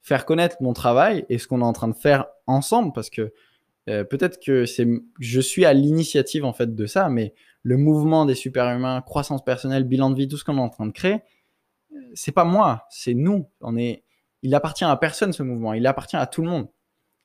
Faire 0.00 0.24
connaître 0.24 0.56
mon 0.62 0.72
travail 0.72 1.26
et 1.28 1.36
ce 1.36 1.46
qu'on 1.46 1.60
est 1.60 1.64
en 1.64 1.74
train 1.74 1.88
de 1.88 1.92
faire 1.94 2.28
ensemble, 2.46 2.94
parce 2.94 3.10
que 3.10 3.34
euh, 3.90 4.04
peut-être 4.04 4.42
que 4.42 4.64
c'est, 4.64 4.88
je 5.18 5.40
suis 5.42 5.66
à 5.66 5.74
l'initiative 5.74 6.46
en 6.46 6.54
fait 6.54 6.74
de 6.74 6.86
ça, 6.86 7.10
mais 7.10 7.34
le 7.62 7.76
mouvement 7.76 8.24
des 8.24 8.34
super-humains, 8.34 9.02
croissance 9.02 9.44
personnelle, 9.44 9.84
bilan 9.84 10.08
de 10.08 10.16
vie, 10.16 10.28
tout 10.28 10.38
ce 10.38 10.44
qu'on 10.44 10.56
est 10.56 10.62
en 10.62 10.70
train 10.70 10.86
de 10.86 10.92
créer, 10.92 11.18
c'est 12.14 12.32
pas 12.32 12.44
moi, 12.44 12.86
c'est 12.90 13.14
nous. 13.14 13.48
On 13.60 13.76
est, 13.76 14.04
il 14.42 14.54
appartient 14.54 14.84
à 14.84 14.96
personne 14.96 15.32
ce 15.32 15.42
mouvement, 15.42 15.72
il 15.72 15.86
appartient 15.86 16.16
à 16.16 16.26
tout 16.26 16.42
le 16.42 16.48
monde. 16.48 16.68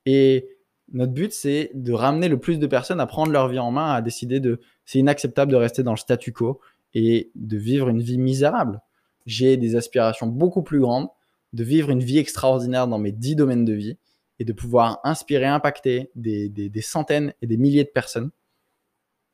Et 0.06 0.48
notre 0.92 1.14
but, 1.14 1.34
c'est 1.34 1.72
de 1.74 1.94
ramener 1.94 2.28
le 2.28 2.40
plus 2.40 2.60
de 2.60 2.68
personnes 2.68 3.00
à 3.00 3.08
prendre 3.08 3.32
leur 3.32 3.48
vie 3.48 3.60
en 3.60 3.72
main, 3.72 3.94
à 3.94 4.02
décider 4.02 4.40
de 4.40 4.60
c'est 4.86 5.00
inacceptable 5.00 5.52
de 5.52 5.58
rester 5.58 5.84
dans 5.84 5.92
le 5.92 5.98
statu 5.98 6.32
quo 6.32 6.60
et 6.94 7.32
de 7.36 7.58
vivre 7.58 7.90
une 7.90 8.02
vie 8.02 8.18
misérable. 8.18 8.82
J'ai 9.26 9.58
des 9.58 9.76
aspirations 9.76 10.28
beaucoup 10.28 10.62
plus 10.62 10.80
grandes, 10.80 11.10
de 11.54 11.64
vivre 11.64 11.90
une 11.90 12.04
vie 12.04 12.20
extraordinaire 12.20 12.88
dans 12.88 13.00
mes 13.00 13.12
dix 13.12 13.36
domaines 13.36 13.66
de 13.66 13.74
vie 13.74 13.98
et 14.40 14.46
de 14.46 14.54
pouvoir 14.54 15.00
inspirer, 15.04 15.46
impacter 15.46 16.12
des, 16.16 16.82
centaines 16.82 17.34
et 17.42 17.48
des 17.48 17.58
milliers 17.58 17.84
de 17.84 17.90
personnes. 17.90 18.32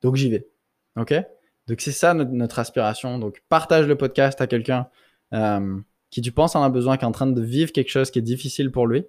Donc 0.02 0.16
j'y 0.16 0.30
vais. 0.30 0.48
OK? 0.96 1.14
Donc 1.68 1.82
c'est 1.82 1.92
ça 1.92 2.14
notre, 2.14 2.60
aspiration. 2.60 3.20
Donc 3.20 3.44
partage 3.50 3.88
le 3.88 3.96
podcast 3.98 4.40
à 4.42 4.48
quelqu'un 4.48 4.88
euh, 5.34 5.80
qui 6.10 6.22
tu 6.22 6.32
penses 6.32 6.56
en 6.56 6.64
a 6.64 6.70
besoin, 6.70 6.98
qui 6.98 7.04
est 7.04 7.08
en 7.08 7.12
train 7.12 7.28
de 7.28 7.42
vivre 7.42 7.72
quelque 7.72 7.90
chose 7.90 8.12
qui 8.12 8.20
est 8.20 8.24
difficile 8.24 8.72
pour 8.72 8.88
lui. 8.88 9.06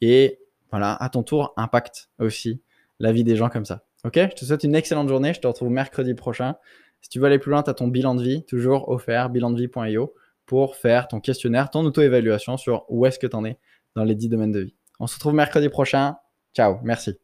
Et 0.00 0.40
voilà, 0.70 0.94
à 0.94 1.08
ton 1.08 1.22
tour, 1.22 1.52
impacte 1.56 2.10
aussi 2.18 2.62
la 2.98 3.12
vie 3.12 3.24
des 3.24 3.36
gens 3.36 3.48
comme 3.48 3.64
ça. 3.64 3.84
Ok 4.04 4.14
Je 4.16 4.34
te 4.34 4.44
souhaite 4.44 4.64
une 4.64 4.74
excellente 4.74 5.08
journée. 5.08 5.34
Je 5.34 5.40
te 5.40 5.46
retrouve 5.46 5.70
mercredi 5.70 6.14
prochain. 6.14 6.56
Si 7.00 7.08
tu 7.08 7.18
veux 7.18 7.26
aller 7.26 7.38
plus 7.38 7.50
loin, 7.50 7.62
tu 7.62 7.70
as 7.70 7.74
ton 7.74 7.88
bilan 7.88 8.14
de 8.14 8.22
vie, 8.22 8.44
toujours 8.44 8.88
offert, 8.88 9.28
bilandevie.io, 9.28 10.14
pour 10.46 10.76
faire 10.76 11.08
ton 11.08 11.20
questionnaire, 11.20 11.70
ton 11.70 11.84
auto-évaluation 11.84 12.56
sur 12.56 12.84
où 12.88 13.06
est-ce 13.06 13.18
que 13.18 13.26
tu 13.26 13.36
en 13.36 13.44
es 13.44 13.58
dans 13.96 14.04
les 14.04 14.14
10 14.14 14.28
domaines 14.28 14.52
de 14.52 14.60
vie. 14.60 14.74
On 15.00 15.06
se 15.06 15.16
retrouve 15.16 15.34
mercredi 15.34 15.68
prochain. 15.68 16.16
Ciao, 16.54 16.78
merci. 16.82 17.21